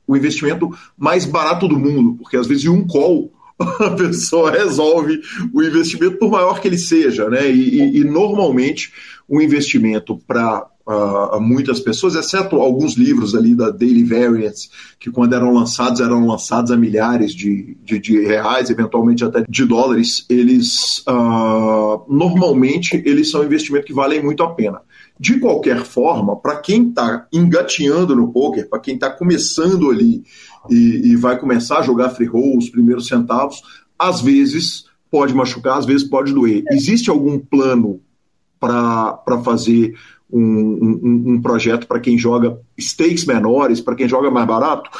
[0.07, 3.33] o investimento mais barato do mundo, porque às vezes um call
[3.81, 5.21] a pessoa resolve
[5.53, 7.51] o investimento, por maior que ele seja, né?
[7.51, 8.92] E, e, e normalmente
[9.29, 15.11] o um investimento para uh, muitas pessoas, exceto alguns livros ali da Daily Variance, que
[15.11, 20.25] quando eram lançados, eram lançados a milhares de, de, de reais, eventualmente até de dólares,
[20.29, 24.81] eles uh, normalmente eles são investimentos que valem muito a pena.
[25.19, 30.23] De qualquer forma, para quem está engateando no poker, para quem está começando ali
[30.71, 33.63] e, e, vai começar a jogar free roll, os primeiros centavos,
[33.99, 36.65] às vezes pode machucar, às vezes pode doer.
[36.71, 38.01] Existe algum plano
[38.59, 39.95] para fazer
[40.31, 44.91] um, um, um projeto para quem joga stakes menores, para quem joga mais barato?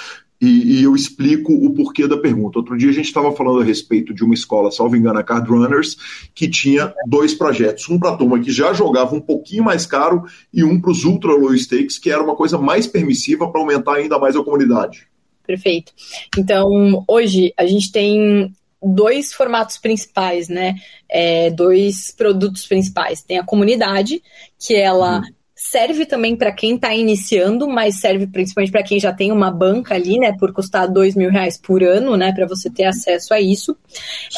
[0.41, 2.59] E, e, eu explico o porquê da pergunta.
[2.59, 5.49] Outro dia a gente estava falando a respeito de uma escola, salvo engano, a Card
[5.49, 5.97] Runners,
[6.35, 7.89] que tinha dois projetos.
[7.89, 11.05] Um para a turma que já jogava um pouquinho mais caro e um para os
[11.05, 15.09] ultra low stakes, que era uma coisa mais permissiva para aumentar ainda mais a comunidade.
[15.47, 15.93] Perfeito.
[16.37, 20.75] Então, hoje a gente tem dois formatos principais, né?
[21.09, 23.23] É, dois produtos principais.
[23.23, 24.23] Tem a comunidade,
[24.59, 29.11] que ela uhum serve também para quem está iniciando, mas serve principalmente para quem já
[29.11, 32.69] tem uma banca ali, né, por custar dois mil reais por ano, né, para você
[32.69, 33.75] ter acesso a isso.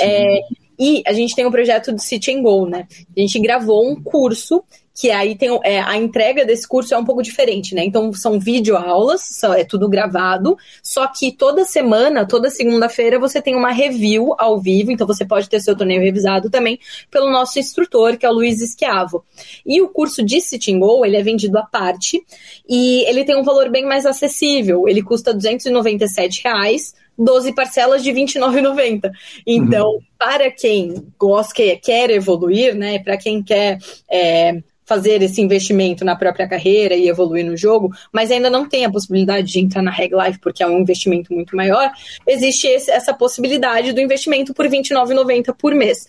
[0.00, 0.40] É,
[0.78, 2.86] e a gente tem o um projeto do City and Go, né?
[3.16, 4.62] A gente gravou um curso
[4.98, 7.84] que aí tem é, a entrega desse curso é um pouco diferente, né?
[7.84, 13.70] Então são videoaulas, é tudo gravado, só que toda semana, toda segunda-feira você tem uma
[13.70, 16.80] review ao vivo, então você pode ter seu torneio revisado também
[17.12, 19.24] pelo nosso instrutor, que é o Luiz Esquiavo.
[19.64, 22.20] E o curso de Sitting Go, ele é vendido à parte
[22.68, 28.10] e ele tem um valor bem mais acessível, ele custa 297 reais, 12 parcelas de
[28.10, 29.10] R$29,90.
[29.46, 30.00] Então, uhum.
[30.18, 33.00] para quem gosta, quer evoluir, né?
[33.00, 38.30] Para quem quer é, fazer esse investimento na própria carreira e evoluir no jogo, mas
[38.30, 41.54] ainda não tem a possibilidade de entrar na Reg Life porque é um investimento muito
[41.54, 41.90] maior,
[42.26, 46.06] existe esse, essa possibilidade do investimento por R$29,90 por mês.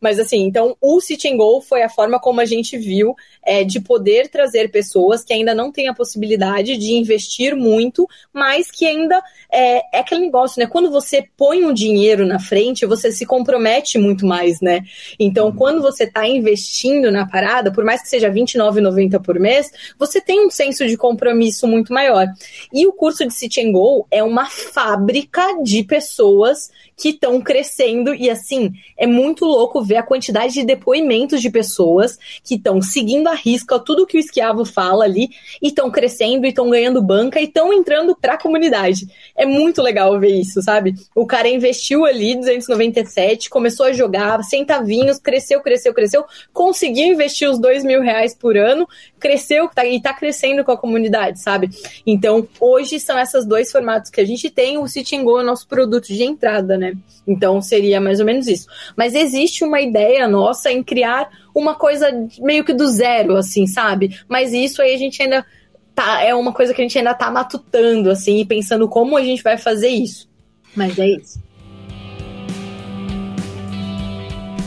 [0.00, 3.64] Mas assim, então o City and Go foi a forma como a gente viu é,
[3.64, 8.86] de poder trazer pessoas que ainda não têm a possibilidade de investir muito, mas que
[8.86, 10.66] ainda é, é aquele negócio, né?
[10.66, 14.82] Quando você põe um dinheiro na frente, você se compromete muito mais, né?
[15.18, 20.20] Então, quando você está investindo na parada, por mais que seja R$29,90 por mês, você
[20.20, 22.26] tem um senso de compromisso muito maior.
[22.72, 28.12] E o curso de City and Go é uma fábrica de pessoas que estão crescendo
[28.12, 33.26] e assim é muito louco ver a quantidade de depoimentos de pessoas que estão seguindo
[33.28, 35.30] a risca tudo que o esquiavo fala ali
[35.62, 39.06] e estão crescendo e estão ganhando banca e estão entrando para a comunidade.
[39.34, 40.94] É muito legal ver isso, sabe?
[41.14, 47.58] O cara investiu ali 297, começou a jogar centavinhos, cresceu, cresceu, cresceu, conseguiu investir os
[47.58, 48.86] dois mil reais por ano,
[49.18, 51.70] cresceu tá, e tá crescendo com a comunidade, sabe?
[52.06, 54.76] Então, hoje são esses dois formatos que a gente tem.
[54.78, 56.94] O City Go é o nosso produto de entrada, né?
[57.26, 58.66] Então, seria mais ou menos isso.
[58.96, 62.08] Mas existe uma ideia nossa em criar uma coisa
[62.40, 64.18] meio que do zero, assim, sabe?
[64.28, 65.46] Mas isso aí a gente ainda
[65.94, 69.22] tá, é uma coisa que a gente ainda tá matutando, assim, e pensando como a
[69.22, 70.28] gente vai fazer isso.
[70.74, 71.40] Mas é isso.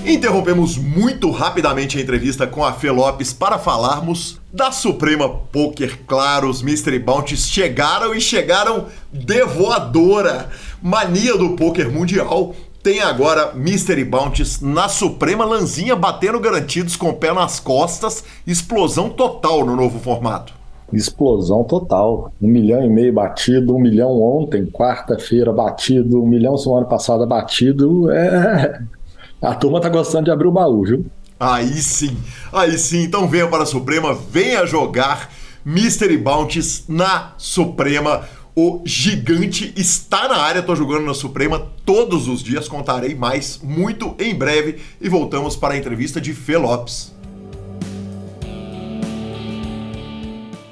[0.04, 6.00] Interrompemos muito rapidamente a entrevista com a Fê Lopes para falarmos da Suprema Poker.
[6.08, 10.50] Claro, os Mystery Bounties chegaram e chegaram de voadora.
[10.82, 17.13] Mania do poker mundial tem agora Mystery Bounties na Suprema Lanzinha batendo garantidos com o
[17.13, 18.24] pé nas costas.
[18.46, 20.54] Explosão total no novo formato.
[20.91, 22.32] Explosão total.
[22.41, 28.12] Um milhão e meio batido, um milhão ontem, quarta-feira batido, um milhão semana passada batido.
[28.12, 28.82] É.
[29.41, 31.06] A turma tá gostando de abrir o baú, viu?
[31.39, 32.15] Aí sim,
[32.54, 33.02] aí sim.
[33.02, 35.32] Então venha para a Suprema, venha jogar
[35.65, 38.22] Mystery Bounties na Suprema.
[38.54, 44.14] O gigante está na área, tô jogando na Suprema todos os dias, contarei mais muito
[44.20, 47.16] em breve e voltamos para a entrevista de Fê Lopes.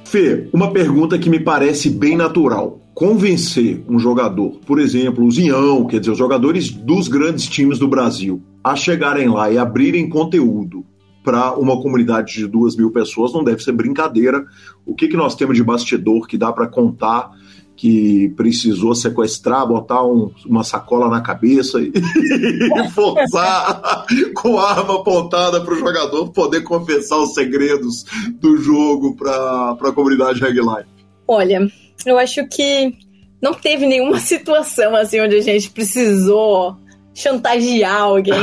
[0.03, 2.81] Fê, uma pergunta que me parece bem natural.
[2.93, 7.87] Convencer um jogador, por exemplo, o Zinhão, quer dizer, os jogadores dos grandes times do
[7.87, 10.83] Brasil, a chegarem lá e abrirem conteúdo
[11.23, 14.45] para uma comunidade de duas mil pessoas não deve ser brincadeira.
[14.85, 17.31] O que, que nós temos de bastidor que dá para contar
[17.79, 25.61] que precisou sequestrar, botar um, uma sacola na cabeça e, e forçar com arma apontada
[25.61, 30.89] para o jogador poder confessar os segredos do jogo para a comunidade Reg Life?
[31.25, 31.71] Olha,
[32.05, 32.93] eu acho que
[33.41, 36.75] não teve nenhuma situação assim onde a gente precisou
[37.19, 38.33] chantagear alguém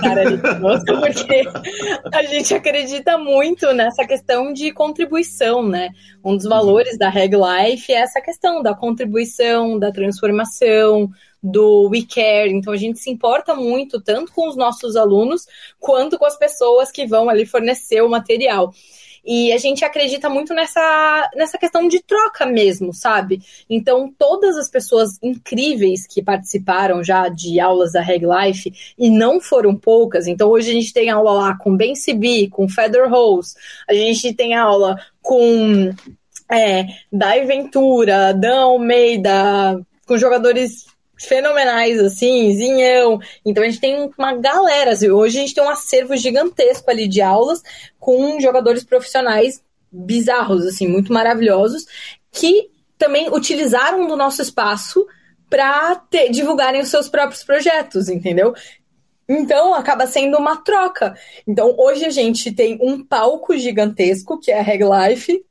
[0.00, 1.42] cara ali conosco, porque
[2.12, 5.90] a gente acredita muito nessa questão de contribuição, né?
[6.22, 11.08] Um dos valores da Reg Life é essa questão da contribuição, da transformação,
[11.42, 12.52] do We Care.
[12.52, 15.46] Então a gente se importa muito tanto com os nossos alunos
[15.80, 18.70] quanto com as pessoas que vão ali fornecer o material.
[19.26, 23.42] E a gente acredita muito nessa, nessa questão de troca mesmo, sabe?
[23.68, 29.40] Então, todas as pessoas incríveis que participaram já de aulas da Reg Life, e não
[29.40, 33.54] foram poucas, então hoje a gente tem aula lá com Ben Cibi, com Feather Rose,
[33.88, 35.92] a gente tem aula com
[36.50, 40.86] é, Dai Ventura, Dan Almeida, com jogadores
[41.18, 43.20] fenomenais, assim, Zinhão.
[43.44, 47.08] Então a gente tem uma galera, assim, hoje a gente tem um acervo gigantesco ali
[47.08, 47.62] de aulas
[47.98, 51.86] com jogadores profissionais bizarros, assim, muito maravilhosos,
[52.30, 55.06] que também utilizaram do nosso espaço
[55.48, 58.54] para divulgarem os seus próprios projetos, entendeu?
[59.28, 61.14] Então acaba sendo uma troca.
[61.46, 65.44] Então hoje a gente tem um palco gigantesco que é a Reg Life,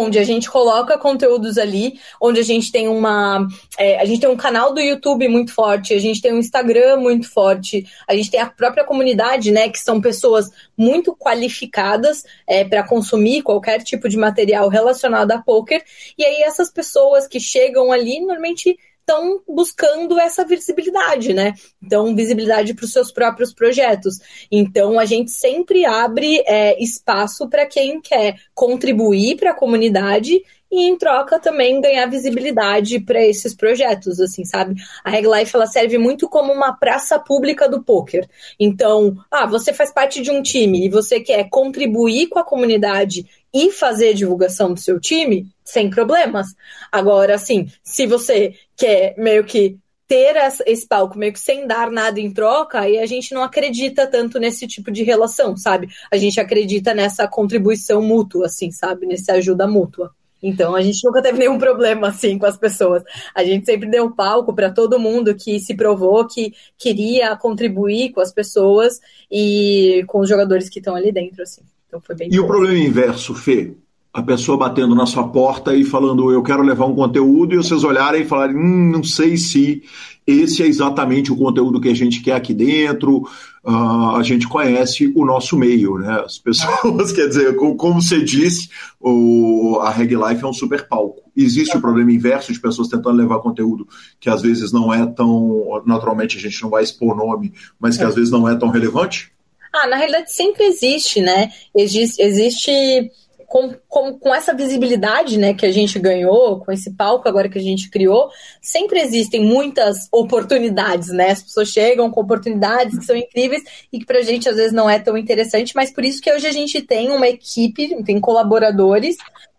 [0.00, 3.46] onde a gente coloca conteúdos ali, onde a gente tem uma.
[3.78, 6.96] É, a gente tem um canal do YouTube muito forte, a gente tem um Instagram
[6.96, 9.68] muito forte, a gente tem a própria comunidade, né?
[9.68, 15.82] Que são pessoas muito qualificadas é, para consumir qualquer tipo de material relacionado a poker.
[16.16, 18.78] E aí essas pessoas que chegam ali normalmente
[19.12, 21.52] estão buscando essa visibilidade, né?
[21.82, 24.18] Então, visibilidade para os seus próprios projetos.
[24.50, 30.88] Então, a gente sempre abre é, espaço para quem quer contribuir para a comunidade e
[30.88, 34.74] em troca também ganhar visibilidade para esses projetos, assim, sabe?
[35.04, 38.26] A Reg Life ela serve muito como uma praça pública do poker.
[38.58, 43.26] Então, ah, você faz parte de um time e você quer contribuir com a comunidade
[43.52, 46.48] e fazer divulgação do seu time, sem problemas.
[46.90, 49.78] Agora, assim, se você quer meio que
[50.08, 50.36] ter
[50.66, 54.38] esse palco meio que sem dar nada em troca, aí a gente não acredita tanto
[54.38, 55.88] nesse tipo de relação, sabe?
[56.10, 59.06] A gente acredita nessa contribuição mútua, assim, sabe?
[59.06, 60.10] Nessa ajuda mútua.
[60.42, 63.02] Então a gente nunca teve nenhum problema assim com as pessoas.
[63.34, 68.20] A gente sempre deu palco para todo mundo que se provou que queria contribuir com
[68.20, 69.00] as pessoas
[69.30, 71.62] e com os jogadores que estão ali dentro, assim.
[71.92, 72.30] Então foi bem.
[72.32, 73.74] E o problema inverso, Fê?
[74.14, 77.84] A pessoa batendo na sua porta e falando, eu quero levar um conteúdo, e vocês
[77.84, 79.82] olharem e falarem, hum, não sei se
[80.26, 83.28] esse é exatamente o conteúdo que a gente quer aqui dentro,
[83.64, 86.22] uh, a gente conhece o nosso meio, né?
[86.24, 90.88] As pessoas, quer dizer, como, como você disse, o, a Reg Life é um super
[90.88, 91.30] palco.
[91.36, 93.86] Existe o problema inverso de pessoas tentando levar conteúdo
[94.18, 95.82] que às vezes não é tão.
[95.84, 98.06] Naturalmente a gente não vai expor nome, mas que é.
[98.06, 99.32] às vezes não é tão relevante?
[99.72, 101.50] Ah, na realidade sempre existe, né?
[101.74, 103.10] Existe, existe
[103.52, 107.58] com, com, com essa visibilidade né, que a gente ganhou, com esse palco agora que
[107.58, 108.30] a gente criou,
[108.62, 111.32] sempre existem muitas oportunidades, né?
[111.32, 113.62] As pessoas chegam com oportunidades que são incríveis
[113.92, 116.46] e que pra gente às vezes não é tão interessante, mas por isso que hoje
[116.46, 119.16] a gente tem uma equipe, tem colaboradores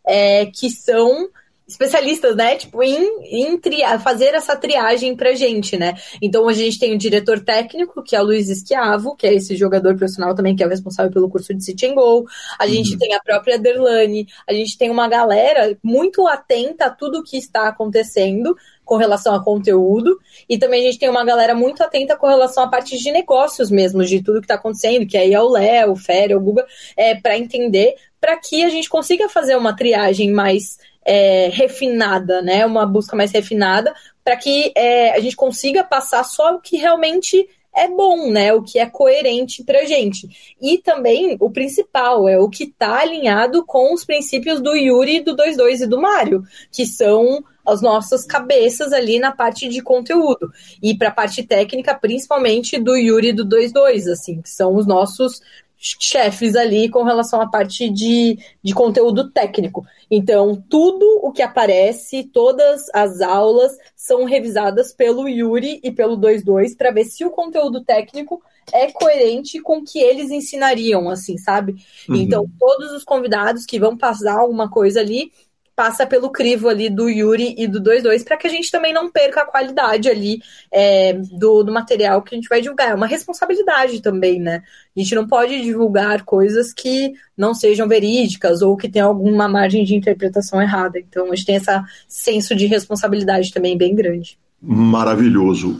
[0.07, 1.29] é, que são
[1.67, 2.55] especialistas, né?
[2.55, 5.93] Tipo, em, em tria, fazer essa triagem pra gente, né?
[6.21, 9.55] Então, a gente tem o diretor técnico, que é o Luiz Esquiavo, que é esse
[9.55, 12.25] jogador profissional também, que é o responsável pelo curso de City and Goal.
[12.59, 12.97] A gente uhum.
[12.97, 17.37] tem a própria Derlane, a gente tem uma galera muito atenta a tudo o que
[17.37, 22.17] está acontecendo com relação a conteúdo, e também a gente tem uma galera muito atenta
[22.17, 25.41] com relação à parte de negócios mesmo, de tudo que está acontecendo, que aí é
[25.41, 26.65] o Léo, o Fério, o Guga,
[26.97, 32.65] é, para entender, para que a gente consiga fazer uma triagem mais é, refinada, né?
[32.65, 33.93] Uma busca mais refinada,
[34.23, 38.53] para que é, a gente consiga passar só o que realmente é bom, né?
[38.53, 40.55] O que é coerente pra gente.
[40.61, 45.35] E também o principal é o que tá alinhado com os princípios do Yuri, do
[45.35, 50.51] 22 e do Mário, que são as nossas cabeças ali na parte de conteúdo.
[50.81, 55.41] E para a parte técnica, principalmente do Yuri do 22, assim, que são os nossos
[55.83, 59.85] chefes ali com relação à parte de, de conteúdo técnico.
[60.09, 66.75] Então, tudo o que aparece, todas as aulas são revisadas pelo Yuri e pelo 22
[66.75, 71.75] para ver se o conteúdo técnico é coerente com o que eles ensinariam, assim, sabe?
[72.07, 72.15] Uhum.
[72.15, 75.31] Então, todos os convidados que vão passar alguma coisa ali
[75.75, 79.11] passa pelo crivo ali do Yuri e do 22 para que a gente também não
[79.11, 82.91] perca a qualidade ali é, do, do material que a gente vai divulgar.
[82.91, 84.63] É uma responsabilidade também, né?
[84.95, 89.83] A gente não pode divulgar coisas que não sejam verídicas ou que tenham alguma margem
[89.83, 90.99] de interpretação errada.
[90.99, 91.71] Então a gente tem esse
[92.07, 94.37] senso de responsabilidade também bem grande.
[94.65, 95.77] Maravilhoso.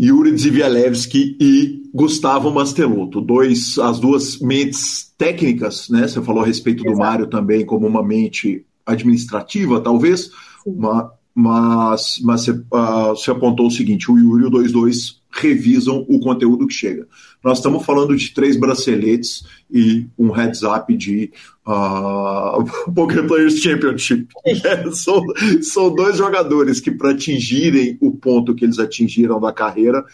[0.00, 6.08] Yuri Zivialewski e Gustavo Mastelotto, dois, as duas mentes técnicas, né?
[6.08, 6.94] Você falou a respeito Exato.
[6.94, 10.30] do Mário também como uma mente administrativa, talvez,
[10.66, 16.04] mas, mas, mas você, uh, você, apontou o seguinte: o Yuri e o 22 revisam
[16.08, 17.06] o conteúdo que chega.
[17.42, 21.32] Nós estamos falando de três braceletes e um heads up de
[21.66, 22.62] uh,
[22.94, 24.28] Poker Players Championship.
[24.64, 25.22] É, são,
[25.62, 30.04] são dois jogadores que, para atingirem o ponto que eles atingiram da carreira,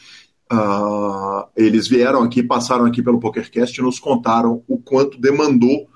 [0.53, 5.89] uh, eles vieram aqui, passaram aqui pelo PokerCast e nos contaram o quanto demandou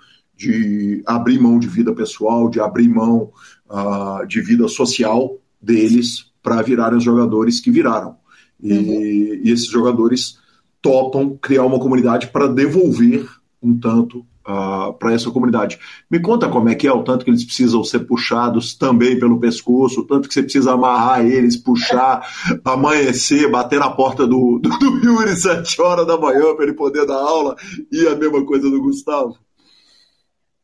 [0.43, 3.31] de abrir mão de vida pessoal, de abrir mão
[3.71, 8.17] uh, de vida social deles para virarem os jogadores que viraram.
[8.61, 9.05] E, uhum.
[9.45, 10.39] e esses jogadores
[10.81, 13.29] topam criar uma comunidade para devolver
[13.63, 15.79] um tanto uh, ah, para essa comunidade.
[16.11, 19.39] Me conta como é que é, o tanto que eles precisam ser puxados também pelo
[19.39, 22.27] pescoço, o tanto que você precisa amarrar eles, puxar,
[22.65, 27.07] amanhecer, bater na porta do, do, do Yuri sete horas da manhã para ele poder
[27.07, 27.55] dar aula,
[27.93, 29.37] e a mesma coisa do Gustavo.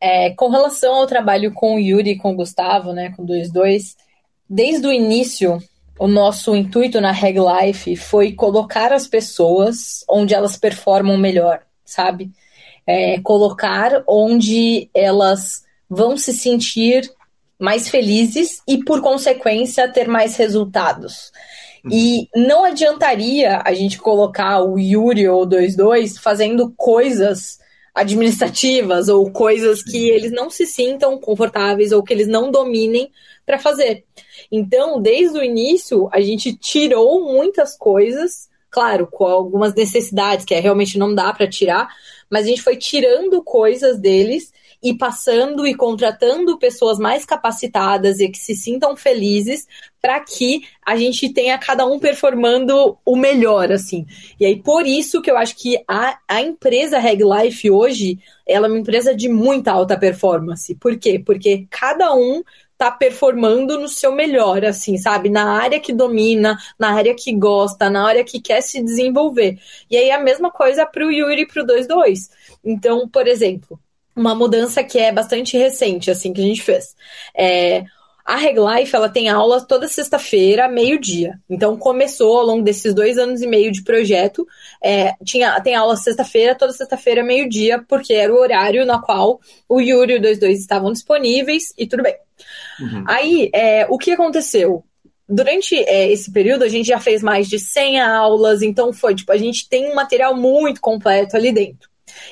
[0.00, 3.50] É, com relação ao trabalho com o Yuri e com o Gustavo, né, com dois
[3.50, 3.96] dois,
[4.48, 5.58] desde o início,
[5.98, 12.30] o nosso intuito na Reg Life foi colocar as pessoas onde elas performam melhor, sabe?
[12.86, 17.10] É, colocar onde elas vão se sentir
[17.58, 21.32] mais felizes e, por consequência, ter mais resultados.
[21.84, 21.90] Uhum.
[21.92, 27.58] E não adiantaria a gente colocar o Yuri ou o 22 fazendo coisas
[27.98, 33.10] administrativas ou coisas que eles não se sintam confortáveis ou que eles não dominem
[33.44, 34.04] para fazer.
[34.50, 40.60] Então, desde o início, a gente tirou muitas coisas, claro, com algumas necessidades que é,
[40.60, 41.88] realmente não dá para tirar,
[42.30, 44.52] mas a gente foi tirando coisas deles
[44.82, 49.66] e passando e contratando pessoas mais capacitadas e que se sintam felizes
[50.00, 54.06] para que a gente tenha cada um performando o melhor, assim.
[54.38, 58.66] E aí, por isso que eu acho que a, a empresa Reg Life hoje, ela
[58.66, 60.74] é uma empresa de muita alta performance.
[60.76, 61.20] Por quê?
[61.24, 62.42] Porque cada um
[62.78, 65.28] tá performando no seu melhor, assim, sabe?
[65.28, 69.58] Na área que domina, na área que gosta, na área que quer se desenvolver.
[69.90, 72.30] E aí a mesma coisa pro Yuri e pro 22.
[72.64, 73.80] Então, por exemplo,
[74.18, 76.94] uma mudança que é bastante recente, assim, que a gente fez.
[77.36, 77.84] É,
[78.28, 81.40] a Reg Life, ela tem aula toda sexta-feira, meio-dia.
[81.48, 84.46] Então, começou ao longo desses dois anos e meio de projeto.
[84.82, 89.80] É, tinha, tem aula sexta-feira, toda sexta-feira, meio-dia, porque era o horário na qual o
[89.80, 92.16] Yuri e o 22 estavam disponíveis e tudo bem.
[92.78, 93.04] Uhum.
[93.08, 94.84] Aí, é, o que aconteceu?
[95.26, 99.32] Durante é, esse período, a gente já fez mais de 100 aulas, então foi, tipo,
[99.32, 101.88] a gente tem um material muito completo ali dentro.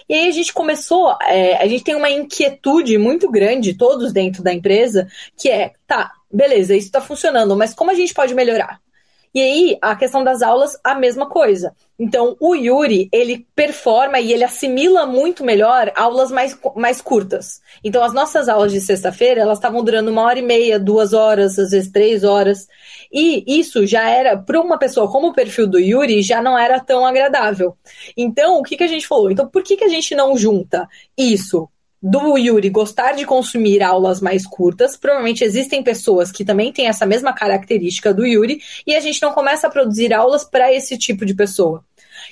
[0.08, 4.42] E aí a gente começou, é, a gente tem uma inquietude muito grande, todos dentro
[4.42, 8.80] da empresa, que é, tá, beleza, isso está funcionando, mas como a gente pode melhorar?
[9.36, 11.74] E aí, a questão das aulas, a mesma coisa.
[11.98, 17.60] Então, o Yuri, ele performa e ele assimila muito melhor aulas mais, mais curtas.
[17.84, 21.58] Então, as nossas aulas de sexta-feira, elas estavam durando uma hora e meia, duas horas,
[21.58, 22.66] às vezes três horas.
[23.12, 26.80] E isso já era, para uma pessoa como o perfil do Yuri, já não era
[26.80, 27.76] tão agradável.
[28.16, 29.30] Então, o que, que a gente falou?
[29.30, 31.68] Então, por que, que a gente não junta isso
[32.02, 34.96] do Yuri gostar de consumir aulas mais curtas.
[34.96, 39.32] Provavelmente existem pessoas que também têm essa mesma característica do Yuri e a gente não
[39.32, 41.84] começa a produzir aulas para esse tipo de pessoa.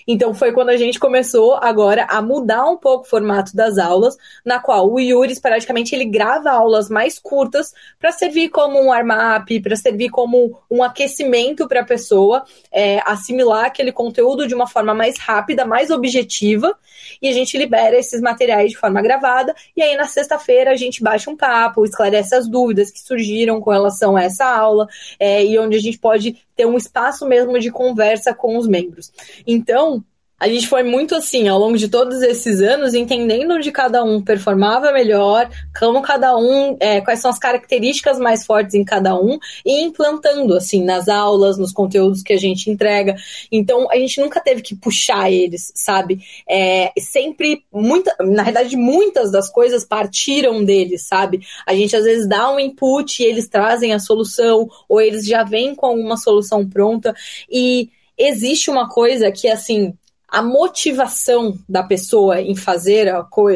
[0.07, 4.16] Então foi quando a gente começou agora a mudar um pouco o formato das aulas,
[4.45, 9.61] na qual o Yuri, praticamente, ele grava aulas mais curtas para servir como um warm-up,
[9.61, 14.95] para servir como um aquecimento para a pessoa é, assimilar aquele conteúdo de uma forma
[14.95, 16.76] mais rápida, mais objetiva,
[17.20, 21.03] e a gente libera esses materiais de forma gravada, e aí na sexta-feira a gente
[21.03, 24.87] baixa um papo, esclarece as dúvidas que surgiram com relação a essa aula,
[25.18, 29.13] é, e onde a gente pode ter um espaço mesmo de conversa com os membros.
[29.47, 30.05] Então,
[30.39, 34.20] a gente foi muito assim, ao longo de todos esses anos, entendendo onde cada um
[34.20, 39.39] performava melhor, como cada um, é, quais são as características mais fortes em cada um,
[39.64, 43.14] e implantando, assim, nas aulas, nos conteúdos que a gente entrega.
[43.51, 46.20] Então, a gente nunca teve que puxar eles, sabe?
[46.49, 51.41] É, sempre, muita, na verdade, muitas das coisas partiram deles, sabe?
[51.64, 55.45] A gente às vezes dá um input e eles trazem a solução, ou eles já
[55.45, 57.14] vêm com uma solução pronta,
[57.51, 59.95] e existe uma coisa que, assim,
[60.35, 63.09] a motivação da pessoa em fazer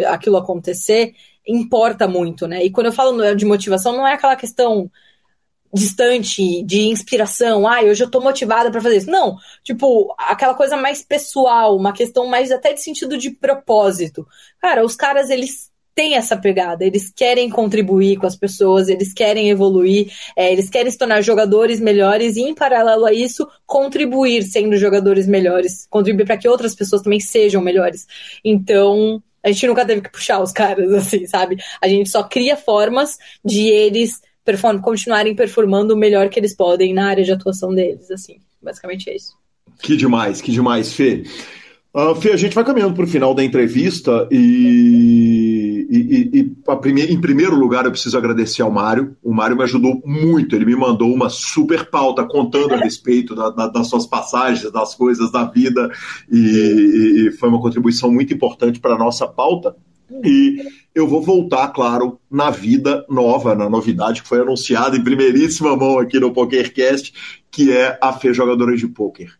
[0.06, 1.12] aquilo acontecer
[1.46, 2.64] importa muito, né?
[2.64, 4.88] E quando eu falo de motivação, não é aquela questão
[5.74, 9.10] distante de inspiração, ah, hoje eu tô motivada para fazer isso.
[9.10, 14.26] Não, tipo, aquela coisa mais pessoal, uma questão mais até de sentido de propósito.
[14.60, 19.50] Cara, os caras eles têm essa pegada, eles querem contribuir com as pessoas, eles querem
[19.50, 24.76] evoluir, é, eles querem se tornar jogadores melhores e, em paralelo a isso, contribuir sendo
[24.76, 28.06] jogadores melhores, contribuir para que outras pessoas também sejam melhores.
[28.44, 31.56] Então, a gente nunca teve que puxar os caras, assim, sabe?
[31.82, 36.94] A gente só cria formas de eles perform continuarem performando o melhor que eles podem
[36.94, 38.36] na área de atuação deles, assim.
[38.62, 39.32] Basicamente é isso.
[39.82, 41.24] Que demais, que demais, Fê.
[41.92, 46.44] Uh, Fê, a gente vai caminhando para o final da entrevista e, e, e
[46.76, 47.02] prime...
[47.02, 49.16] em primeiro lugar eu preciso agradecer ao Mário.
[49.22, 53.50] O Mário me ajudou muito, ele me mandou uma super pauta contando a respeito da,
[53.50, 55.90] da, das suas passagens, das coisas da vida
[56.30, 59.76] e, e foi uma contribuição muito importante para a nossa pauta.
[60.24, 60.62] E
[60.94, 65.98] eu vou voltar, claro, na vida nova, na novidade que foi anunciada em primeiríssima mão
[65.98, 67.12] aqui no PokerCast,
[67.50, 69.30] que é a Fê Jogadora de Poker.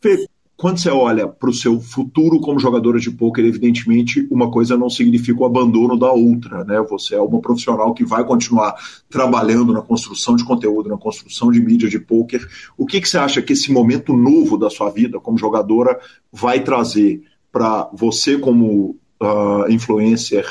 [0.00, 0.26] Fê,
[0.58, 4.90] quando você olha para o seu futuro como jogadora de pôquer, evidentemente, uma coisa não
[4.90, 6.84] significa o abandono da outra, né?
[6.90, 8.74] Você é uma profissional que vai continuar
[9.08, 12.44] trabalhando na construção de conteúdo, na construção de mídia de pôquer.
[12.76, 15.96] O que, que você acha que esse momento novo da sua vida como jogadora
[16.32, 20.44] vai trazer para você como uh, influencer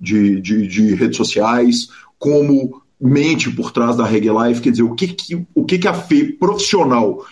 [0.00, 4.60] de, de, de, redes sociais, como mente por trás da Reg Life?
[4.60, 7.26] Quer dizer, o que, que, o que, que a Fê profissional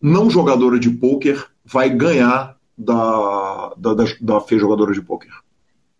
[0.00, 5.30] não jogadora de pôquer vai ganhar da, da, da, da Fê jogadora de pôquer?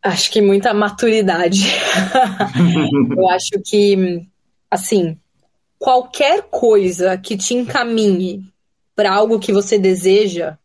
[0.03, 1.63] Acho que muita maturidade.
[3.17, 4.27] eu acho que,
[4.71, 5.17] assim,
[5.79, 8.45] qualquer coisa que te encaminhe
[8.97, 10.59] para algo que você deseja,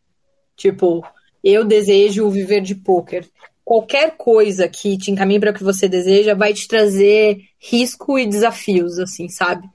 [0.55, 1.05] tipo,
[1.43, 3.28] eu desejo viver de pôquer.
[3.64, 8.26] Qualquer coisa que te encaminhe para o que você deseja vai te trazer risco e
[8.26, 9.68] desafios, assim, sabe?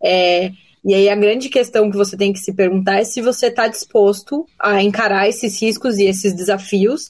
[0.00, 0.52] É,
[0.84, 3.66] e aí a grande questão que você tem que se perguntar é se você está
[3.68, 7.08] disposto a encarar esses riscos e esses desafios,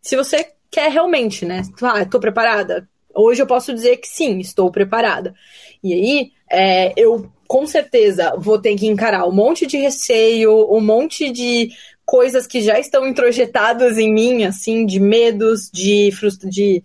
[0.00, 1.62] se você quer realmente, né?
[1.82, 2.88] Ah, estou preparada.
[3.14, 5.34] Hoje eu posso dizer que sim, estou preparada.
[5.82, 10.80] E aí é, eu com certeza vou ter que encarar um monte de receio, um
[10.80, 11.70] monte de
[12.04, 16.82] coisas que já estão introjetadas em mim, assim, de medos, de frustra de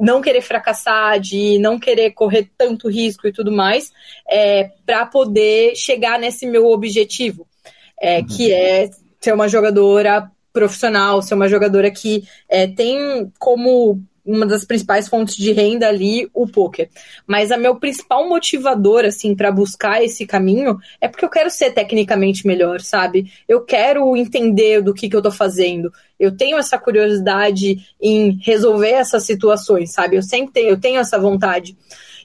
[0.00, 3.92] não querer fracassar, de não querer correr tanto risco e tudo mais,
[4.28, 7.46] é, para poder chegar nesse meu objetivo,
[8.00, 8.26] é, uhum.
[8.26, 8.90] que é
[9.20, 15.36] ser uma jogadora profissional, ser uma jogadora que é, tem como uma das principais fontes
[15.36, 16.88] de renda ali o poker.
[17.26, 21.72] Mas a meu principal motivador assim para buscar esse caminho é porque eu quero ser
[21.72, 23.32] tecnicamente melhor, sabe?
[23.48, 25.92] Eu quero entender do que que eu tô fazendo.
[26.18, 30.16] Eu tenho essa curiosidade em resolver essas situações, sabe?
[30.16, 31.76] Eu sempre tenho, eu tenho essa vontade.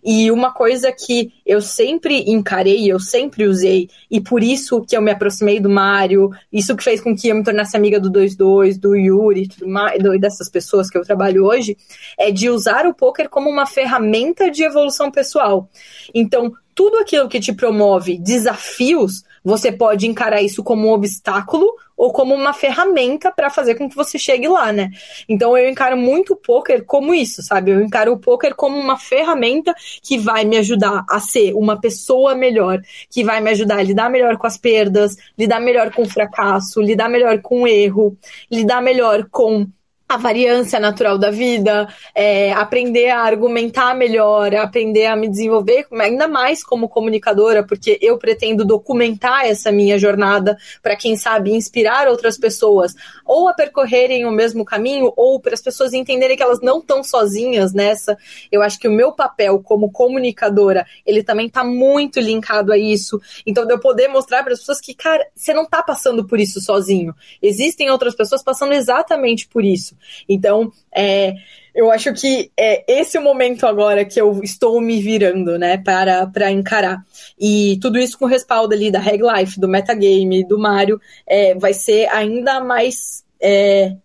[0.06, 5.02] E uma coisa que eu sempre encarei, eu sempre usei, e por isso que eu
[5.02, 8.78] me aproximei do Mário, isso que fez com que eu me tornasse amiga do 22,
[8.78, 11.76] do Yuri, tudo mais, dessas pessoas que eu trabalho hoje,
[12.20, 15.68] é de usar o poker como uma ferramenta de evolução pessoal.
[16.14, 21.66] Então, tudo aquilo que te promove desafios, você pode encarar isso como um obstáculo
[21.98, 24.92] ou como uma ferramenta para fazer com que você chegue lá, né?
[25.28, 27.72] Então eu encaro muito o poker como isso, sabe?
[27.72, 32.36] Eu encaro o poker como uma ferramenta que vai me ajudar a ser uma pessoa
[32.36, 36.10] melhor, que vai me ajudar a lidar melhor com as perdas, lidar melhor com o
[36.10, 38.18] fracasso, lidar melhor com o erro,
[38.52, 39.68] lidar melhor com
[40.08, 46.28] a variância natural da vida, é, aprender a argumentar melhor, aprender a me desenvolver ainda
[46.28, 52.38] mais como comunicadora, porque eu pretendo documentar essa minha jornada para quem sabe inspirar outras
[52.38, 52.94] pessoas
[53.26, 57.04] ou a percorrerem o mesmo caminho ou para as pessoas entenderem que elas não estão
[57.04, 58.16] sozinhas nessa.
[58.52, 63.20] Eu acho que o meu papel como comunicadora, ele também está muito linkado a isso.
[63.46, 66.40] Então, de eu poder mostrar para as pessoas que, cara, você não está passando por
[66.40, 67.16] isso sozinho.
[67.42, 69.95] Existem outras pessoas passando exatamente por isso.
[70.28, 71.34] Então, é,
[71.74, 76.26] eu acho que é esse o momento agora que eu estou me virando, né, para,
[76.28, 77.04] para encarar.
[77.40, 81.74] E tudo isso com respaldo ali da Reg Life, do Metagame, do Mario, é, vai
[81.74, 83.96] ser ainda mais é,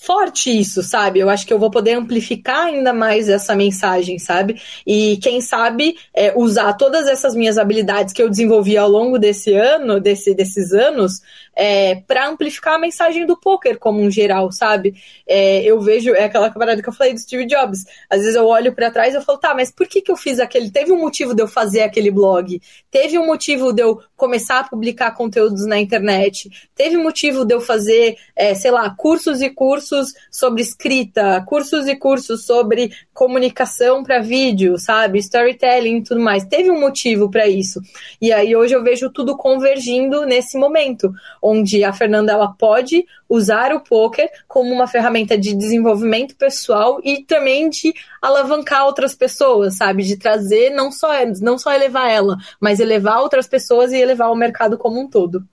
[0.00, 1.20] forte isso, sabe?
[1.20, 4.60] Eu acho que eu vou poder amplificar ainda mais essa mensagem, sabe?
[4.86, 9.52] E quem sabe é, usar todas essas minhas habilidades que eu desenvolvi ao longo desse
[9.52, 11.20] ano, desse, desses anos,
[11.54, 14.94] é, para amplificar a mensagem do poker como um geral, sabe?
[15.26, 17.84] É, eu vejo, é aquela camarada que eu falei do Steve Jobs.
[18.08, 20.16] Às vezes eu olho para trás e eu falo, tá, mas por que que eu
[20.16, 20.70] fiz aquele?
[20.70, 22.58] Teve um motivo de eu fazer aquele blog?
[22.90, 26.48] Teve um motivo de eu começar a publicar conteúdos na internet?
[26.74, 29.89] Teve motivo de eu fazer, é, sei lá, cursos e cursos
[30.30, 35.18] sobre escrita, cursos e cursos sobre comunicação para vídeo, sabe?
[35.18, 36.44] Storytelling e tudo mais.
[36.44, 37.80] Teve um motivo para isso.
[38.20, 41.12] E aí hoje eu vejo tudo convergindo nesse momento
[41.42, 47.22] onde a Fernanda ela pode usar o poker como uma ferramenta de desenvolvimento pessoal e
[47.22, 50.02] também de alavancar outras pessoas, sabe?
[50.02, 51.10] De trazer não só
[51.40, 55.44] não só elevar ela, mas elevar outras pessoas e elevar o mercado como um todo.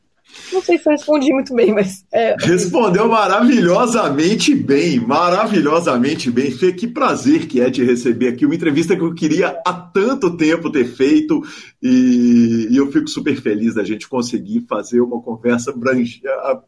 [0.52, 2.06] Não sei se eu respondi muito bem, mas.
[2.12, 2.36] É...
[2.40, 6.52] Respondeu maravilhosamente bem, maravilhosamente bem.
[6.52, 8.46] Fê, que prazer que é te receber aqui.
[8.46, 11.42] Uma entrevista que eu queria há tanto tempo ter feito
[11.82, 16.22] e, e eu fico super feliz da gente conseguir fazer uma conversa brange,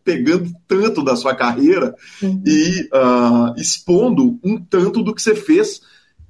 [0.03, 2.43] pegando tanto da sua carreira uhum.
[2.45, 5.81] e uh, expondo um tanto do que você fez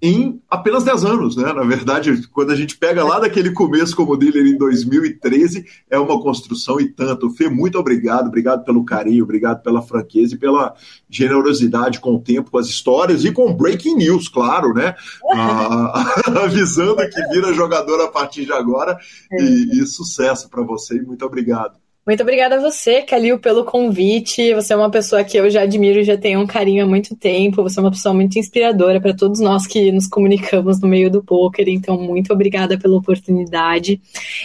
[0.02, 1.52] em apenas 10 anos, né?
[1.52, 6.22] Na verdade, quando a gente pega lá daquele começo como dealer em 2013, é uma
[6.22, 7.30] construção e tanto.
[7.32, 10.74] Fê, muito obrigado, obrigado pelo carinho, obrigado pela franqueza e pela
[11.10, 14.96] generosidade com o tempo, com as histórias e com breaking news, claro, né?
[15.34, 18.98] Ah, avisando que vira jogador a partir de agora
[19.32, 21.78] e, e sucesso para você e muito obrigado.
[22.10, 24.52] Muito obrigada a você, Calil, pelo convite.
[24.56, 27.16] Você é uma pessoa que eu já admiro e já tenho um carinho há muito
[27.16, 27.62] tempo.
[27.62, 31.24] Você é uma pessoa muito inspiradora para todos nós que nos comunicamos no meio do
[31.24, 31.70] poker.
[31.70, 34.02] Então, muito obrigada pela oportunidade.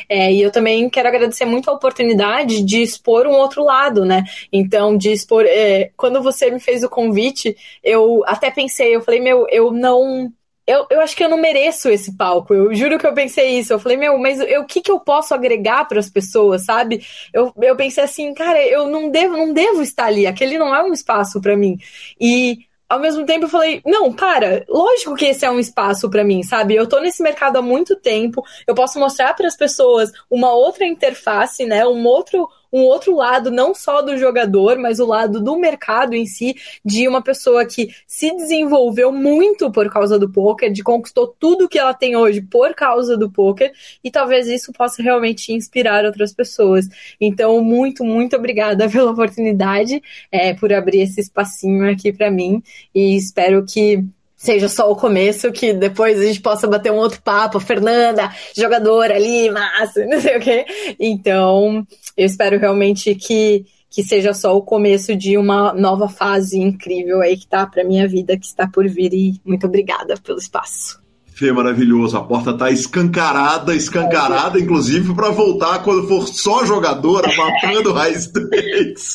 [0.07, 4.25] É, e eu também quero agradecer muito a oportunidade de expor um outro lado, né?
[4.53, 5.47] Então, de expor.
[5.49, 10.31] É, quando você me fez o convite, eu até pensei, eu falei, meu, eu não
[10.67, 12.55] eu, eu acho que eu não mereço esse palco.
[12.55, 13.73] Eu juro que eu pensei isso.
[13.73, 17.05] Eu falei, meu, mas o que, que eu posso agregar para as pessoas, sabe?
[17.33, 20.27] Eu, eu pensei assim, cara, eu não devo, não devo estar ali.
[20.27, 21.79] Aquele não é um espaço para mim.
[22.21, 26.25] E ao mesmo tempo eu falei, não, cara, lógico que esse é um espaço para
[26.25, 26.75] mim, sabe?
[26.75, 30.87] Eu tô nesse mercado há muito tempo, eu posso mostrar para as pessoas uma outra
[30.87, 31.87] interface, né?
[31.87, 36.27] Um outro um outro lado, não só do jogador, mas o lado do mercado em
[36.27, 41.69] si, de uma pessoa que se desenvolveu muito por causa do poker, de conquistou tudo
[41.69, 43.73] que ela tem hoje por causa do poker,
[44.03, 46.89] e talvez isso possa realmente inspirar outras pessoas.
[47.21, 50.03] Então, muito, muito obrigada pela oportunidade,
[50.33, 52.61] é, por abrir esse espacinho aqui para mim,
[52.93, 54.05] e espero que
[54.45, 59.15] seja só o começo, que depois a gente possa bater um outro papo, Fernanda, jogadora
[59.15, 60.67] ali, massa, não sei o quê.
[61.01, 61.87] Então,
[62.17, 67.37] eu espero realmente que, que seja só o começo de uma nova fase incrível aí
[67.37, 69.13] que tá para minha vida, que está por vir.
[69.13, 71.03] E muito obrigada pelo espaço.
[71.35, 72.17] Fê, maravilhoso.
[72.17, 79.15] A porta tá escancarada, escancarada, inclusive, para voltar quando for só jogadora, matando Raiz 3.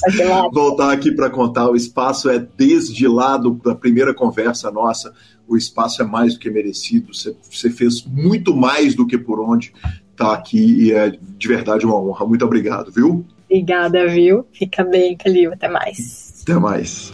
[0.51, 1.69] voltar aqui para contar.
[1.69, 5.13] O espaço é desde lá do, da primeira conversa nossa.
[5.47, 7.13] O espaço é mais do que merecido.
[7.13, 9.73] Você fez muito mais do que por onde
[10.19, 12.25] tá aqui e é de verdade uma honra.
[12.25, 13.25] Muito obrigado, viu?
[13.45, 14.45] Obrigada, viu?
[14.51, 15.53] Fica bem, Calil.
[15.53, 16.41] Até mais.
[16.43, 17.13] Até mais.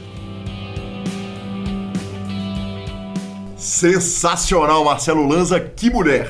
[3.55, 5.59] Sensacional, Marcelo Lanza.
[5.59, 6.27] Que mulher.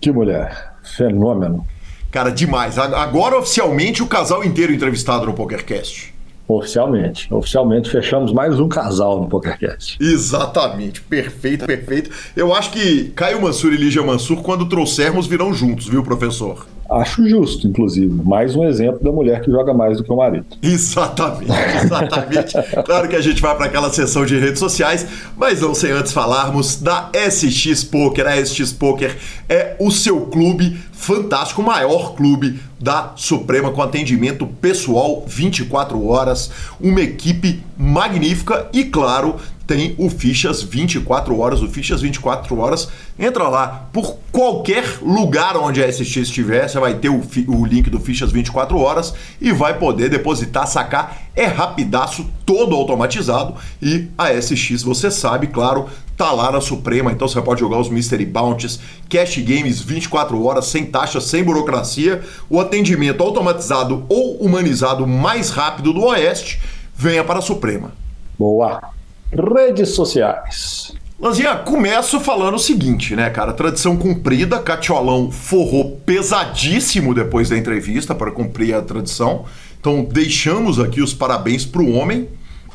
[0.00, 0.74] Que mulher.
[0.82, 1.66] Fenômeno.
[2.10, 2.78] Cara, demais.
[2.78, 6.12] Agora, oficialmente, o casal inteiro entrevistado no PokerCast.
[6.50, 7.32] Oficialmente.
[7.32, 9.96] Oficialmente fechamos mais um casal no PokerCast.
[10.00, 11.00] Exatamente.
[11.00, 12.10] Perfeito, perfeito.
[12.36, 16.66] Eu acho que Caio Mansur e Lígia Mansur, quando trouxermos, virão juntos, viu, professor?
[16.90, 18.12] Acho justo, inclusive.
[18.24, 20.44] Mais um exemplo da mulher que joga mais do que o marido.
[20.60, 21.52] Exatamente,
[21.84, 22.52] exatamente.
[22.84, 26.12] claro que a gente vai para aquela sessão de redes sociais, mas não sem antes
[26.12, 28.26] falarmos da SX Poker.
[28.26, 29.16] A SX Poker
[29.48, 36.50] é o seu clube fantástico, o maior clube da Suprema com atendimento pessoal 24 horas,
[36.80, 39.36] uma equipe magnífica e, claro,
[39.70, 41.62] tem o Fichas 24 horas.
[41.62, 46.94] O Fichas 24 horas entra lá por qualquer lugar onde a SX estiver, você vai
[46.94, 51.22] ter o, o link do Fichas 24 horas e vai poder depositar, sacar.
[51.36, 57.28] É rapidaço, todo automatizado e a SX, você sabe, claro, tá lá na Suprema, então
[57.28, 62.60] você pode jogar os Mystery Bounties, Cash Games 24 horas, sem taxa, sem burocracia, o
[62.60, 66.60] atendimento automatizado ou humanizado mais rápido do Oeste,
[66.96, 67.92] venha para a Suprema.
[68.36, 68.99] Boa!
[69.32, 70.92] Redes sociais.
[71.20, 73.52] Lanzinha, começo falando o seguinte, né, cara?
[73.52, 79.44] Tradição cumprida, Catiolão forrou pesadíssimo depois da entrevista para cumprir a tradição.
[79.78, 82.28] Então, deixamos aqui os parabéns para o homem.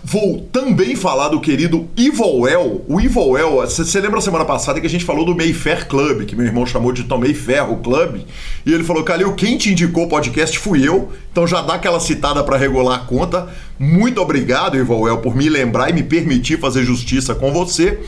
[0.07, 2.85] Vou também falar do querido Ivoel.
[2.87, 6.45] O Ivoel, você lembra semana passada que a gente falou do Mayfair Club, que meu
[6.45, 8.21] irmão chamou de Tom Mayfair Club?
[8.63, 11.11] E ele falou, Calil, quem te indicou o podcast fui eu.
[11.31, 13.49] Então já dá aquela citada para regular a conta.
[13.79, 17.99] Muito obrigado, Ivoel, por me lembrar e me permitir fazer justiça com você.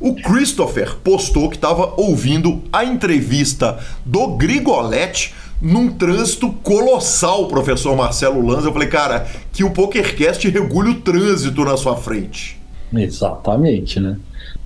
[0.00, 8.46] O Christopher postou que estava ouvindo a entrevista do Grigoletti num trânsito colossal, professor Marcelo
[8.46, 8.68] Lanza.
[8.68, 12.60] Eu falei, cara, que o PokerCast regule o trânsito na sua frente.
[12.92, 14.18] Exatamente, né?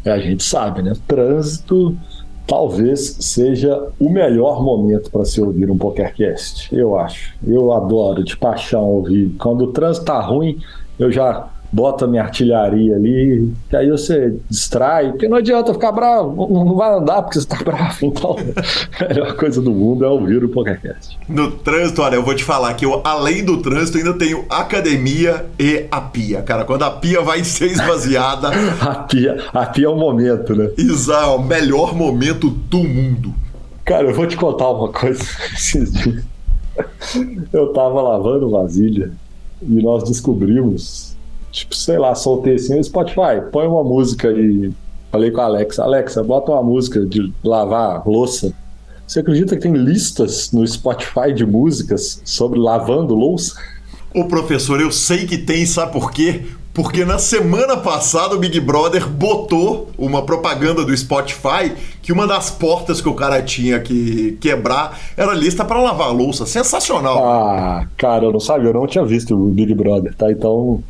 [0.04, 0.92] A gente sabe, né?
[1.06, 1.96] Trânsito
[2.46, 7.32] talvez seja o melhor momento para se ouvir um PokerCast, eu acho.
[7.46, 9.34] Eu adoro de paixão ouvir.
[9.38, 10.58] Quando o trânsito tá ruim,
[10.98, 16.48] eu já bota minha artilharia ali, que aí você distrai, porque não adianta ficar bravo,
[16.52, 17.96] não vai andar porque você tá bravo.
[18.02, 18.36] Então,
[18.98, 21.18] a melhor coisa do mundo é ouvir o podcast.
[21.28, 25.46] No trânsito, olha, eu vou te falar que eu, além do trânsito, ainda tenho academia
[25.58, 26.42] e a pia.
[26.42, 28.50] Cara, quando a pia vai ser esvaziada.
[28.80, 30.70] a, pia, a pia é o momento, né?
[30.76, 33.32] Exato, é o melhor momento do mundo.
[33.84, 35.22] Cara, eu vou te contar uma coisa
[35.54, 36.24] esses dias.
[37.52, 39.12] Eu tava lavando vasilha
[39.62, 41.09] e nós descobrimos
[41.50, 44.72] tipo, sei lá, soltei assim, Spotify, põe uma música e
[45.10, 48.52] falei com a Alexa, Alexa, bota uma música de lavar louça.
[49.06, 53.54] Você acredita que tem listas no Spotify de músicas sobre lavando louça?
[54.14, 56.42] Ô professor, eu sei que tem, sabe por quê?
[56.72, 62.48] Porque na semana passada o Big Brother botou uma propaganda do Spotify que uma das
[62.48, 66.46] portas que o cara tinha que quebrar era lista para lavar louça.
[66.46, 67.18] Sensacional.
[67.24, 70.30] Ah, cara, eu não sabia, eu não tinha visto o Big Brother, tá?
[70.30, 70.80] Então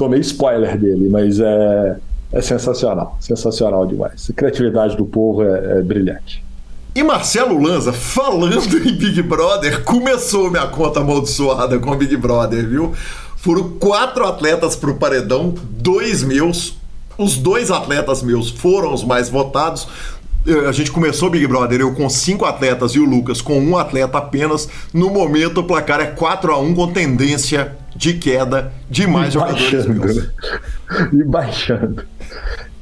[0.00, 1.96] tomei spoiler dele, mas é,
[2.32, 4.30] é sensacional, sensacional demais.
[4.30, 6.42] A criatividade do povo é, é brilhante.
[6.94, 12.66] E Marcelo Lanza, falando em Big Brother, começou minha conta amaldiçoada com o Big Brother,
[12.66, 12.94] viu?
[13.36, 16.78] Foram quatro atletas pro paredão, dois meus.
[17.18, 19.86] Os dois atletas meus foram os mais votados.
[20.66, 23.76] A gente começou o Big Brother, eu com cinco atletas e o Lucas com um
[23.76, 24.66] atleta apenas.
[24.94, 29.86] No momento, o placar é 4 a 1 com tendência de queda de mais jogadores
[29.86, 30.16] meus.
[30.16, 30.30] Né?
[31.12, 32.02] E baixando.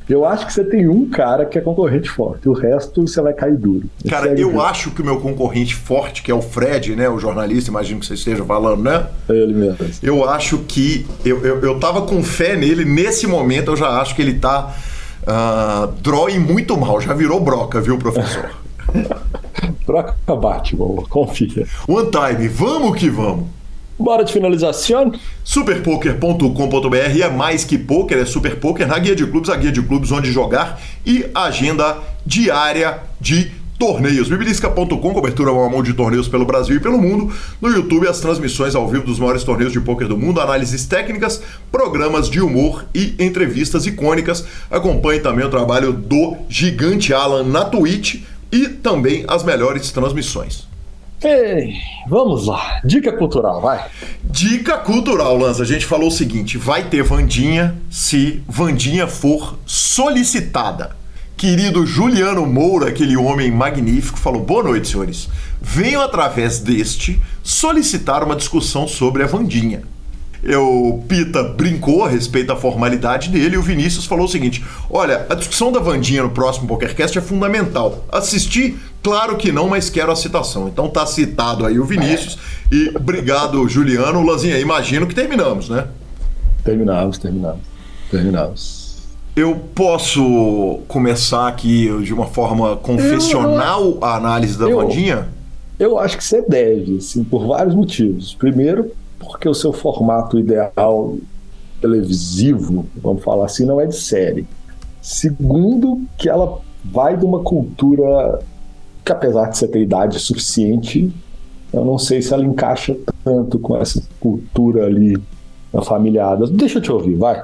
[0.08, 3.34] Eu acho que você tem um cara que é concorrente forte, o resto você vai
[3.34, 3.84] cair duro.
[4.08, 7.10] Cara, eu acho que o meu concorrente forte, que é o Fred, né?
[7.10, 9.06] O jornalista, imagino que você esteja falando, né?
[9.28, 9.76] É ele mesmo.
[10.02, 11.06] Eu acho que.
[11.22, 14.74] Eu, eu, eu tava com fé nele, nesse momento eu já acho que ele tá.
[15.24, 18.50] Uh, drawing muito mal, já virou broca, viu, professor?
[19.86, 21.66] broca bate, bom, confia.
[21.86, 23.57] One time, vamos que vamos.
[23.98, 25.12] Bora de finalização?
[25.42, 29.82] Superpoker.com.br é mais que poker, é Super Poker na guia de clubes, a guia de
[29.82, 34.28] clubes onde jogar e agenda diária de torneios.
[34.28, 37.32] Bibilisca.com, cobertura mão a mão de torneios pelo Brasil e pelo mundo.
[37.60, 41.42] No YouTube, as transmissões ao vivo dos maiores torneios de pôquer do mundo, análises técnicas,
[41.72, 44.44] programas de humor e entrevistas icônicas.
[44.70, 48.22] Acompanhe também o trabalho do Gigante Alan na Twitch
[48.52, 50.68] e também as melhores transmissões.
[51.22, 51.74] Ei,
[52.08, 52.80] vamos lá.
[52.84, 53.84] Dica cultural, vai.
[54.22, 55.64] Dica cultural, Lanza.
[55.64, 60.96] A gente falou o seguinte: vai ter Vandinha se Vandinha for solicitada.
[61.36, 65.28] Querido Juliano Moura, aquele homem magnífico, falou: Boa noite, senhores.
[65.60, 69.82] Venho através deste solicitar uma discussão sobre a Vandinha.
[70.42, 75.26] Eu, Pita brincou a respeito da formalidade dele e o Vinícius falou o seguinte: Olha,
[75.28, 78.04] a discussão da Vandinha no próximo PokerCast é fundamental.
[78.10, 78.76] Assisti?
[79.02, 80.68] Claro que não, mas quero a citação.
[80.68, 82.38] Então tá citado aí o Vinícius.
[82.70, 84.24] E obrigado, Juliano.
[84.24, 85.86] Lanzinha, imagino que terminamos, né?
[86.64, 87.60] Terminamos, terminamos.
[88.10, 88.88] Terminamos.
[89.34, 95.28] Eu posso começar aqui de uma forma confessional a análise da eu, Vandinha?
[95.78, 98.34] Eu acho que você deve, assim, por vários motivos.
[98.34, 101.16] Primeiro, porque o seu formato ideal
[101.80, 104.46] televisivo, vamos falar assim, não é de série.
[105.00, 108.40] Segundo, que ela vai de uma cultura
[109.04, 111.10] que, apesar de você ter idade suficiente,
[111.72, 115.16] eu não sei se ela encaixa tanto com essa cultura ali
[115.72, 116.50] na família Adams.
[116.50, 117.42] Deixa eu te ouvir, vai.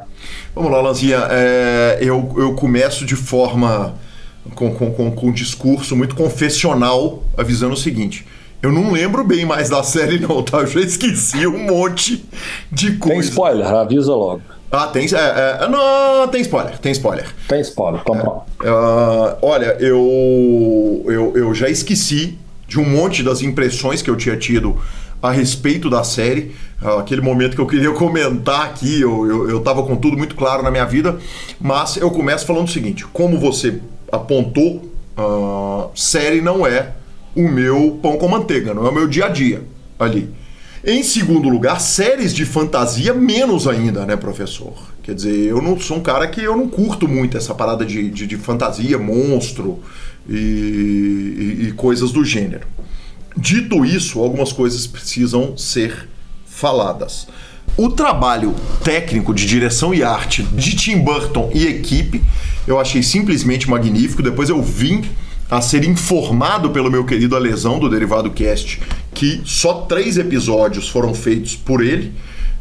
[0.54, 1.18] Vamos lá, Lanzinha.
[1.30, 3.94] É, eu, eu começo de forma.
[4.54, 8.26] Com, com, com, com um discurso muito confessional, avisando o seguinte.
[8.64, 10.60] Eu não lembro bem mais da série, não, tá?
[10.60, 12.24] Eu já esqueci um monte
[12.72, 13.20] de coisa.
[13.20, 14.40] Tem spoiler, avisa logo.
[14.72, 15.04] Ah, tem.
[15.04, 17.26] É, é, não, tem spoiler, tem spoiler.
[17.46, 18.42] Tem spoiler, então pronto.
[18.62, 24.34] Uh, olha, eu, eu, eu já esqueci de um monte das impressões que eu tinha
[24.34, 24.80] tido
[25.22, 26.56] a respeito da série.
[26.80, 30.34] Uh, aquele momento que eu queria comentar aqui, eu, eu, eu tava com tudo muito
[30.34, 31.18] claro na minha vida,
[31.60, 33.78] mas eu começo falando o seguinte: como você
[34.10, 36.92] apontou, uh, série não é
[37.34, 39.62] o meu pão com manteiga, não é o meu dia a dia
[39.98, 40.28] ali.
[40.86, 44.74] Em segundo lugar, séries de fantasia, menos ainda, né, professor?
[45.02, 48.10] Quer dizer, eu não sou um cara que eu não curto muito essa parada de,
[48.10, 49.78] de, de fantasia, monstro
[50.28, 52.66] e, e, e coisas do gênero.
[53.34, 56.08] Dito isso, algumas coisas precisam ser
[56.46, 57.26] faladas.
[57.76, 58.54] O trabalho
[58.84, 62.22] técnico de direção e arte de Tim Burton e equipe
[62.66, 64.22] eu achei simplesmente magnífico.
[64.22, 65.02] Depois eu vim
[65.54, 68.80] a ser informado pelo meu querido Alesão do Derivado Cast
[69.14, 72.12] que só três episódios foram feitos por ele,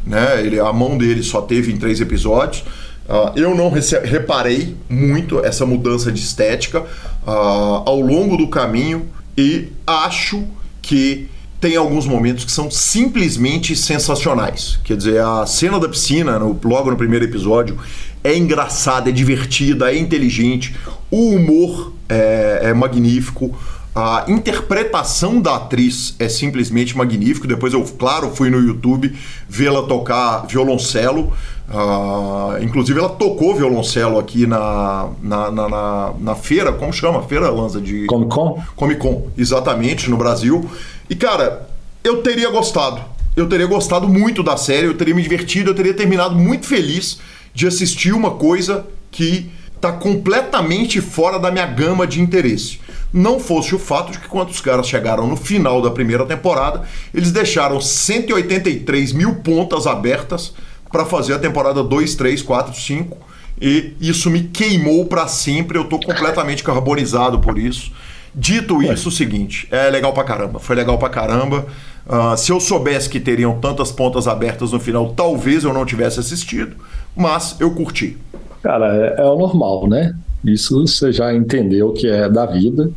[0.06, 0.40] né?
[0.40, 2.62] Ele, a mão dele só teve em três episódios.
[3.08, 6.82] Uh, eu não reparei muito essa mudança de estética
[7.26, 10.44] uh, ao longo do caminho e acho
[10.80, 11.28] que
[11.60, 14.78] tem alguns momentos que são simplesmente sensacionais.
[14.84, 17.76] Quer dizer, a cena da piscina, no, logo no primeiro episódio,
[18.22, 20.76] é engraçada, é divertida, é inteligente,
[21.10, 23.54] o humor é, é magnífico.
[23.94, 27.46] A interpretação da atriz é simplesmente magnífico.
[27.46, 29.16] Depois eu, claro, fui no YouTube
[29.48, 31.32] vê-la tocar violoncelo.
[31.68, 37.22] Uh, inclusive ela tocou violoncelo aqui na, na, na, na, na feira, como chama?
[37.22, 38.06] Feira Lanza de.
[38.06, 38.62] Comic Con?
[38.74, 40.68] Comic Con, exatamente, no Brasil.
[41.08, 41.68] E cara,
[42.02, 43.00] eu teria gostado.
[43.36, 47.18] Eu teria gostado muito da série, eu teria me divertido, eu teria terminado muito feliz
[47.54, 49.50] de assistir uma coisa que
[49.84, 52.80] está completamente fora da minha gama de interesse.
[53.12, 56.82] Não fosse o fato de que quando os caras chegaram no final da primeira temporada,
[57.12, 60.54] eles deixaram 183 mil pontas abertas
[60.90, 63.16] para fazer a temporada 2, 3, 4, 5
[63.60, 65.76] e isso me queimou para sempre.
[65.76, 67.92] Eu tô completamente carbonizado por isso.
[68.34, 71.66] Dito isso, o seguinte, é legal pra caramba, foi legal pra caramba.
[72.04, 76.18] Uh, se eu soubesse que teriam tantas pontas abertas no final, talvez eu não tivesse
[76.18, 76.74] assistido,
[77.14, 78.18] mas eu curti.
[78.64, 80.16] Cara, é, é o normal, né?
[80.42, 82.90] Isso você já entendeu que é da vida.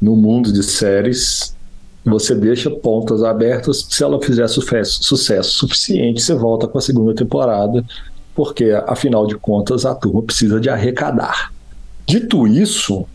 [0.00, 1.54] No mundo de séries,
[2.02, 3.86] você deixa pontas abertas.
[3.90, 7.84] Se ela fizer sucesso, sucesso suficiente, você volta com a segunda temporada,
[8.34, 11.52] porque afinal de contas a turma precisa de arrecadar.
[12.06, 13.06] Dito isso,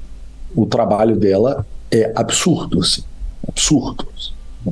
[0.56, 3.02] o trabalho dela é absurdo, assim,
[3.48, 4.08] absurdo.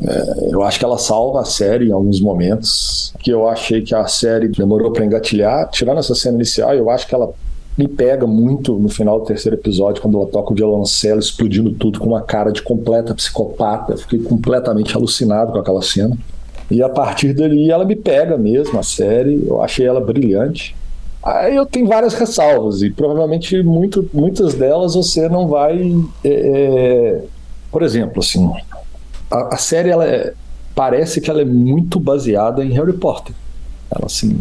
[0.03, 3.95] É, eu acho que ela salva a série em alguns momentos, que eu achei que
[3.95, 5.69] a série demorou para engatilhar.
[5.69, 7.31] Tirando essa cena inicial, eu acho que ela
[7.77, 11.99] me pega muito no final do terceiro episódio, quando ela toca o violoncelo, explodindo tudo
[11.99, 13.97] com uma cara de completa psicopata.
[13.97, 16.17] Fiquei completamente alucinado com aquela cena.
[16.71, 19.43] E a partir dali ela me pega mesmo, a série.
[19.45, 20.75] Eu achei ela brilhante.
[21.21, 25.91] Aí eu tenho várias ressalvas, e provavelmente muito, muitas delas você não vai.
[26.23, 27.21] É, é
[27.71, 28.49] por exemplo, assim,
[29.29, 30.33] a, a série ela é,
[30.73, 33.35] parece que ela é muito baseada em Harry Potter.
[33.89, 34.37] Ela assim,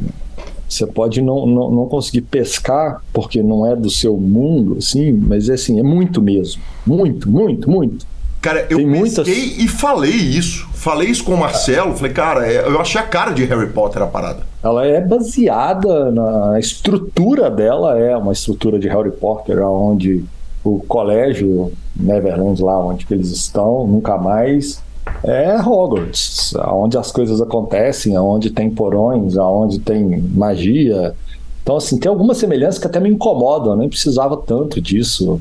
[0.69, 5.49] Você pode não, não, não, conseguir pescar porque não é do seu mundo, assim, mas
[5.49, 6.63] é assim, é muito mesmo.
[6.87, 8.07] Muito, muito, muito.
[8.41, 9.27] Cara, eu Tem muitas...
[9.27, 10.69] e falei isso.
[10.75, 11.97] Falei isso com o Marcelo.
[11.97, 14.41] Falei, cara, é, eu achei a cara de Harry Potter a parada.
[14.63, 20.23] Ela é baseada na estrutura dela, é uma estrutura de Harry Potter, onde
[20.65, 24.83] o colégio Neverland, lá onde eles estão, nunca mais
[25.23, 31.15] é Hogwarts, onde as coisas acontecem, onde tem porões, onde tem magia.
[31.63, 35.41] Então, assim, tem algumas semelhanças que até me incomodam, eu nem precisava tanto disso.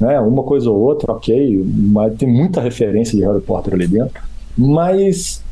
[0.00, 0.18] Né?
[0.20, 4.20] Uma coisa ou outra, ok, mas tem muita referência de Harry Potter ali dentro.
[4.56, 5.42] Mas,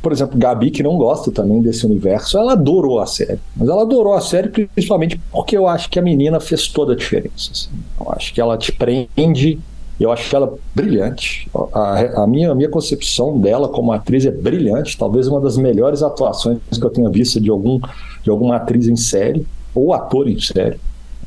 [0.00, 3.38] por exemplo, Gabi, que não gosta também desse universo, ela adorou a série.
[3.56, 6.96] Mas ela adorou a série principalmente porque eu acho que a menina fez toda a
[6.96, 7.50] diferença.
[7.52, 7.68] Assim.
[8.00, 9.58] Eu acho que ela te prende
[10.00, 11.50] eu acho ela brilhante.
[11.74, 16.02] A, a, minha, a minha concepção dela como atriz é brilhante, talvez uma das melhores
[16.02, 17.80] atuações que eu tenha visto de, algum,
[18.22, 19.44] de alguma atriz em série
[19.74, 20.78] ou ator em série.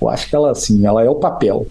[0.01, 1.67] Eu acho que ela, assim, ela é o papel.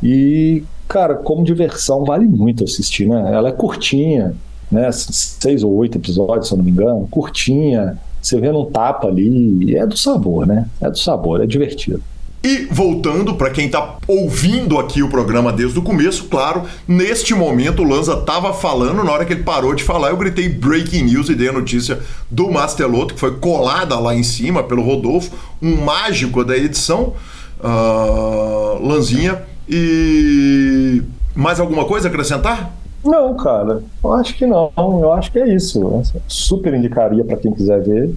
[0.00, 3.32] E, cara, como diversão, vale muito assistir, né?
[3.34, 4.34] Ela é curtinha,
[4.70, 4.90] né?
[4.92, 7.98] Seis ou oito episódios, se eu não me engano, curtinha.
[8.20, 10.66] Você vê num tapa ali, é do sabor, né?
[10.80, 12.02] É do sabor, é divertido.
[12.44, 17.80] E voltando para quem está ouvindo aqui o programa desde o começo, claro, neste momento
[17.80, 21.30] o Lanza estava falando, na hora que ele parou de falar, eu gritei breaking news
[21.30, 22.00] e dei a notícia
[22.30, 27.14] do Masteloto, que foi colada lá em cima pelo Rodolfo, um mágico da edição,
[27.60, 29.42] uh, Lanzinha.
[29.66, 31.02] E
[31.34, 32.76] mais alguma coisa a acrescentar?
[33.04, 34.72] Não, cara, eu acho que não.
[34.76, 36.02] Eu acho que é isso.
[36.26, 38.14] Super indicaria para quem quiser ver.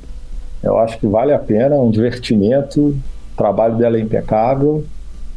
[0.63, 2.95] Eu acho que vale a pena, é um divertimento
[3.37, 4.83] o trabalho dela é impecável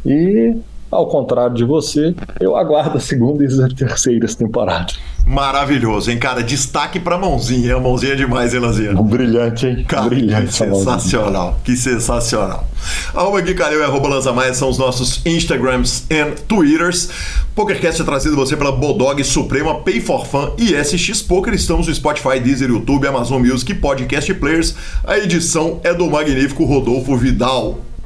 [0.06, 0.56] e,
[0.90, 4.92] ao contrário de você, eu aguardo a segunda e a terceira temporada.
[5.26, 6.42] Maravilhoso, hein, cara?
[6.42, 7.76] Destaque pra mãozinha.
[7.76, 8.94] A mãozinha é demais, hein, Lanzinha?
[8.94, 9.84] Brilhante, hein?
[9.86, 10.52] Cara, Brilhante.
[10.52, 11.60] Sensacional.
[11.62, 12.66] Que sensacional.
[13.14, 17.10] Arroba Gui Calil e arroba Lanzamaia são os nossos Instagrams e Twitters.
[17.54, 21.52] PokerCast é trazido você pela Bodog Suprema, Pay for Fun e SX Poker.
[21.54, 24.74] Estamos no Spotify, Deezer, YouTube, Amazon Music e Podcast Players.
[25.04, 27.78] A edição é do magnífico Rodolfo Vidal.